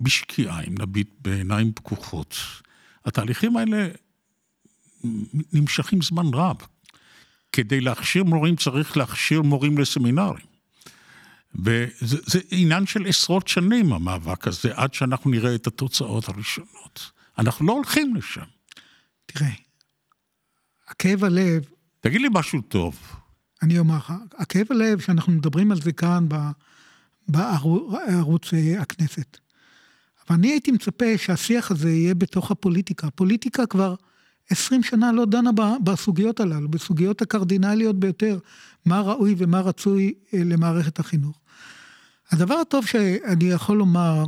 בשקיעה, 0.00 0.60
אם 0.60 0.74
נביט 0.78 1.08
בעיניים 1.22 1.72
פקוחות. 1.72 2.36
התהליכים 3.04 3.56
האלה 3.56 3.88
נמשכים 5.52 6.02
זמן 6.02 6.26
רב. 6.34 6.56
כדי 7.52 7.80
להכשיר 7.80 8.24
מורים 8.24 8.56
צריך 8.56 8.96
להכשיר 8.96 9.42
מורים 9.42 9.78
לסמינרים. 9.78 10.55
וזה 11.54 12.16
זה 12.26 12.40
עניין 12.50 12.86
של 12.86 13.06
עשרות 13.06 13.48
שנים, 13.48 13.92
המאבק 13.92 14.48
הזה, 14.48 14.70
עד 14.74 14.94
שאנחנו 14.94 15.30
נראה 15.30 15.54
את 15.54 15.66
התוצאות 15.66 16.28
הראשונות. 16.28 17.10
אנחנו 17.38 17.66
לא 17.66 17.72
הולכים 17.72 18.16
לשם. 18.16 18.44
תראה, 19.26 19.50
הכאב 20.88 21.24
הלב 21.24 21.64
תגיד 22.00 22.20
לי 22.20 22.28
משהו 22.32 22.60
טוב. 22.60 22.98
אני 23.62 23.78
אומר 23.78 23.96
לך, 23.96 24.12
הכאב 24.38 24.66
הלב 24.70 25.00
שאנחנו 25.00 25.32
מדברים 25.32 25.72
על 25.72 25.80
זה 25.80 25.92
כאן 25.92 26.26
בערוץ 27.28 28.54
אה, 28.54 28.82
הכנסת. 28.82 29.38
אבל 30.28 30.36
אני 30.38 30.48
הייתי 30.48 30.70
מצפה 30.70 31.18
שהשיח 31.18 31.70
הזה 31.70 31.90
יהיה 31.90 32.14
בתוך 32.14 32.50
הפוליטיקה. 32.50 33.06
הפוליטיקה 33.06 33.66
כבר 33.66 33.94
20 34.50 34.82
שנה 34.82 35.12
לא 35.12 35.24
דנה 35.24 35.50
בסוגיות 35.84 36.40
הללו, 36.40 36.68
בסוגיות 36.68 37.22
הקרדינליות 37.22 38.00
ביותר, 38.00 38.38
מה 38.84 39.00
ראוי 39.00 39.34
ומה 39.38 39.60
רצוי 39.60 40.14
אה, 40.34 40.38
למערכת 40.44 40.98
החינוך. 40.98 41.38
הדבר 42.30 42.54
הטוב 42.54 42.86
שאני 42.86 43.44
יכול 43.44 43.76
לומר, 43.76 44.24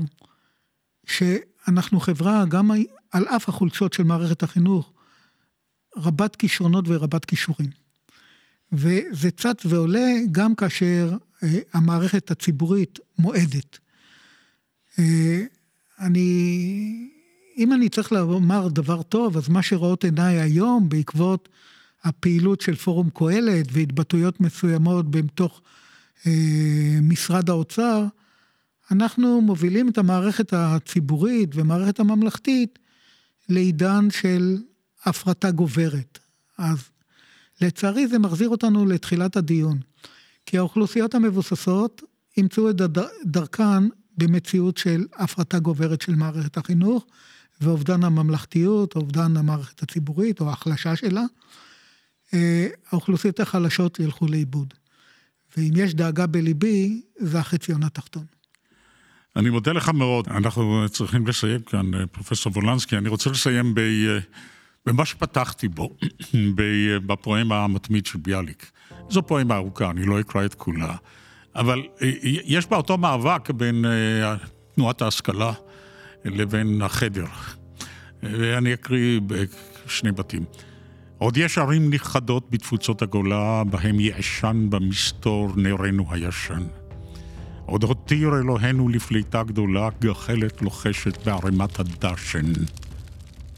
שאנחנו 1.06 2.00
חברה, 2.00 2.44
גם 2.48 2.70
על 3.10 3.28
אף 3.28 3.48
החולשות 3.48 3.92
של 3.92 4.02
מערכת 4.02 4.42
החינוך, 4.42 4.92
רבת 5.96 6.36
כישרונות 6.36 6.84
ורבת 6.88 7.24
כישורים. 7.24 7.70
וזה 8.72 9.30
צץ 9.30 9.66
ועולה 9.66 10.08
גם 10.32 10.54
כאשר 10.54 11.16
אה, 11.42 11.58
המערכת 11.72 12.30
הציבורית 12.30 12.98
מועדת. 13.18 13.78
אה, 14.98 15.42
אני, 16.00 17.10
אם 17.58 17.72
אני 17.72 17.88
צריך 17.88 18.12
לומר 18.12 18.68
דבר 18.68 19.02
טוב, 19.02 19.36
אז 19.36 19.48
מה 19.48 19.62
שרואות 19.62 20.04
עיניי 20.04 20.40
היום, 20.40 20.88
בעקבות 20.88 21.48
הפעילות 22.04 22.60
של 22.60 22.74
פורום 22.74 23.10
קהלת 23.14 23.66
והתבטאויות 23.72 24.40
מסוימות 24.40 25.10
בתוך 25.10 25.60
אה, 26.26 26.98
משרד 27.02 27.50
האוצר, 27.50 28.04
אנחנו 28.90 29.40
מובילים 29.40 29.88
את 29.88 29.98
המערכת 29.98 30.52
הציבורית 30.52 31.50
ומערכת 31.54 32.00
הממלכתית 32.00 32.78
לעידן 33.48 34.10
של 34.10 34.56
הפרטה 35.04 35.50
גוברת. 35.50 36.18
אז 36.58 36.78
לצערי 37.60 38.06
זה 38.06 38.18
מחזיר 38.18 38.48
אותנו 38.48 38.86
לתחילת 38.86 39.36
הדיון, 39.36 39.78
כי 40.46 40.58
האוכלוסיות 40.58 41.14
המבוססות 41.14 42.02
ימצאו 42.36 42.70
את 42.70 42.76
דרכן 43.24 43.88
במציאות 44.18 44.76
של 44.76 45.06
הפרטה 45.16 45.58
גוברת 45.58 46.02
של 46.02 46.14
מערכת 46.14 46.56
החינוך, 46.56 47.06
ואובדן 47.60 48.04
הממלכתיות, 48.04 48.96
אובדן 48.96 49.36
המערכת 49.36 49.82
הציבורית, 49.82 50.40
או 50.40 50.50
החלשה 50.50 50.96
שלה. 50.96 51.22
אה, 52.34 52.68
האוכלוסיות 52.90 53.40
החלשות 53.40 54.00
ילכו 54.00 54.26
לאיבוד. 54.26 54.74
ואם 55.56 55.72
יש 55.76 55.94
דאגה 55.94 56.26
בליבי, 56.26 57.02
זה 57.16 57.38
החציון 57.38 57.82
התחתון. 57.82 58.24
אני 59.36 59.50
מודה 59.50 59.72
לך 59.72 59.88
מאוד. 59.88 60.28
אנחנו 60.28 60.86
צריכים 60.90 61.26
לסיים 61.26 61.60
כאן, 61.60 61.94
אה, 61.94 62.06
פרופסור 62.06 62.52
וולנסקי. 62.52 62.96
אני 62.96 63.08
רוצה 63.08 63.30
לסיים 63.30 63.74
ב... 63.74 63.78
אה, 63.78 64.18
במה 64.86 65.04
שפתחתי 65.04 65.68
בו, 65.68 65.96
בפואמה 67.06 67.64
המתמיד 67.64 68.06
של 68.06 68.18
ביאליק. 68.18 68.70
זו 69.10 69.22
פואמה 69.22 69.56
ארוכה, 69.56 69.90
אני 69.90 70.04
לא 70.04 70.20
אקרא 70.20 70.44
את 70.44 70.54
כולה, 70.54 70.96
אבל 71.54 71.82
יש 72.44 72.66
בה 72.66 72.76
אותו 72.76 72.98
מאבק 72.98 73.50
בין 73.50 73.84
תנועת 74.74 75.02
ההשכלה 75.02 75.52
לבין 76.24 76.82
החדר. 76.82 77.26
ואני 78.22 78.74
אקריא 78.74 79.20
בשני 79.26 80.12
בתים. 80.12 80.44
עוד 81.18 81.36
יש 81.36 81.58
ערים 81.58 81.90
נכחדות 81.90 82.46
בתפוצות 82.50 83.02
הגולה, 83.02 83.64
בהם 83.64 84.00
יעשן 84.00 84.66
במסתור 84.70 85.52
נרנו 85.56 86.04
הישן. 86.10 86.62
עוד 87.66 87.84
הותיר 87.84 88.28
אלוהינו 88.38 88.88
לפליטה 88.88 89.42
גדולה, 89.42 89.88
גחלת 90.00 90.62
לוחשת 90.62 91.26
בערימת 91.26 91.80
הדשן. 91.80 92.52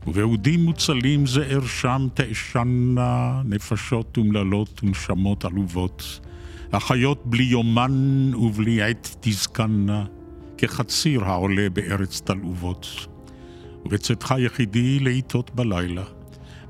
ובאודים 0.06 0.64
מוצלים 0.64 1.26
זער 1.26 1.66
שם 1.66 2.06
תאשנה 2.14 3.42
נפשות 3.44 4.16
אומללות 4.16 4.80
ונשמות 4.84 5.44
עלובות, 5.44 6.20
החיות 6.72 7.22
בלי 7.26 7.44
יומן 7.44 8.34
ובלי 8.34 8.82
עת 8.82 9.16
תזכנה, 9.20 10.04
כחציר 10.60 11.24
העולה 11.24 11.70
בארץ 11.70 12.20
תלעובות. 12.20 13.06
ובצאתך 13.84 14.34
יחידי 14.38 14.98
לעיתות 14.98 15.50
בלילה. 15.54 16.04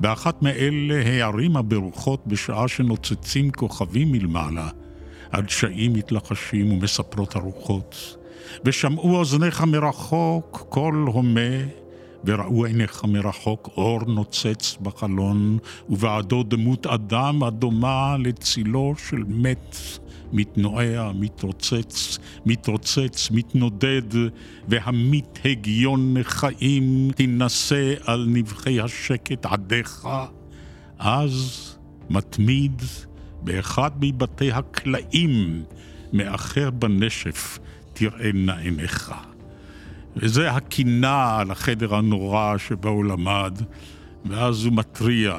באחת 0.00 0.42
מאלה 0.42 1.02
הערים 1.06 1.56
הברוכות 1.56 2.26
בשעה 2.26 2.68
שנוצצים 2.68 3.50
כוכבים 3.50 4.12
מלמעלה, 4.12 4.68
הדשאים 5.32 5.92
מתלחשים 5.92 6.72
ומספרות 6.72 7.36
הרוחות. 7.36 8.16
ושמעו 8.64 9.16
אוזניך 9.16 9.60
מרחוק 9.60 10.66
קול 10.68 11.04
הומה, 11.12 11.50
וראו 12.24 12.64
עיניך 12.64 13.04
מרחוק 13.04 13.70
אור 13.76 14.00
נוצץ 14.06 14.76
בחלון, 14.82 15.58
ובעדו 15.88 16.42
דמות 16.42 16.86
אדם 16.86 17.42
הדומה 17.42 18.16
לצילו 18.18 18.94
של 19.08 19.24
מת, 19.28 19.76
מתנועע, 20.32 21.12
מתרוצץ, 21.14 22.18
מתרוצץ, 22.46 23.28
מתנודד, 23.30 24.30
והמית 24.68 25.38
הגיון 25.44 26.14
חיים 26.22 27.10
תינשא 27.16 27.94
על 28.04 28.26
נבחי 28.28 28.80
השקט 28.80 29.46
עדיך. 29.46 30.08
אז 30.98 31.66
מתמיד 32.10 32.82
באחד 33.42 33.90
מבתי 34.00 34.52
הקלעים, 34.52 35.62
מאחר 36.12 36.70
בנשף, 36.70 37.58
תראינה 37.92 38.58
עיניך. 38.58 39.12
וזה 40.22 40.50
הקינה 40.50 41.38
על 41.38 41.50
החדר 41.50 41.94
הנורא 41.94 42.58
שבו 42.58 42.88
הוא 42.88 43.04
למד, 43.04 43.58
ואז 44.24 44.64
הוא 44.64 44.72
מתריע. 44.72 45.38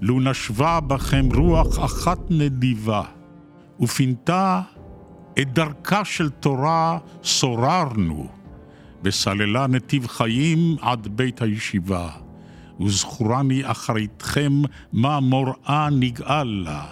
לו 0.00 0.20
נשבה 0.20 0.80
בכם 0.80 1.28
רוח 1.34 1.84
אחת 1.84 2.18
נדיבה, 2.30 3.02
ופינתה 3.80 4.60
את 5.38 5.52
דרכה 5.52 6.04
של 6.04 6.30
תורה 6.30 6.98
סוררנו, 7.24 8.28
וסללה 9.04 9.66
נתיב 9.66 10.06
חיים 10.06 10.76
עד 10.80 11.08
בית 11.08 11.42
הישיבה. 11.42 12.10
וזכורני 12.80 13.70
אחריתכם 13.70 14.52
מה 14.92 15.20
מוראה 15.20 15.88
נגאל 15.90 16.62
לה. 16.64 16.84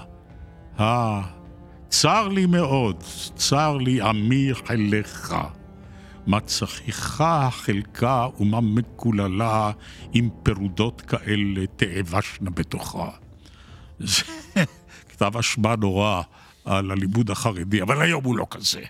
אה, 0.80 1.22
צר 1.88 2.28
לי 2.28 2.46
מאוד, 2.46 3.02
צר 3.34 3.76
לי 3.76 4.00
עמי 4.00 4.50
חיליך. 4.66 5.34
מה 6.26 6.40
צחיך 6.40 7.20
החלקה 7.20 8.26
ומה 8.40 8.60
מקוללה, 8.60 9.70
אם 10.14 10.28
פירודות 10.42 11.00
כאלה 11.00 11.66
תאבשנה 11.76 12.50
בתוכה. 12.50 13.10
זה 13.98 14.22
כתב 15.08 15.36
אשמה 15.36 15.76
נורא 15.76 16.22
על 16.64 16.90
הלימוד 16.90 17.30
החרדי, 17.30 17.82
אבל 17.82 18.02
היום 18.02 18.24
הוא 18.24 18.36
לא 18.36 18.46
כזה. 18.50 18.82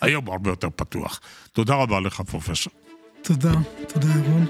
היום 0.00 0.26
הוא 0.26 0.32
הרבה 0.32 0.50
יותר 0.50 0.68
פתוח. 0.76 1.20
תודה 1.52 1.74
רבה 1.74 2.00
לך, 2.00 2.20
פרופסור. 2.20 2.72
תודה, 3.22 3.52
תודה, 3.88 4.08
ירון. 4.08 4.46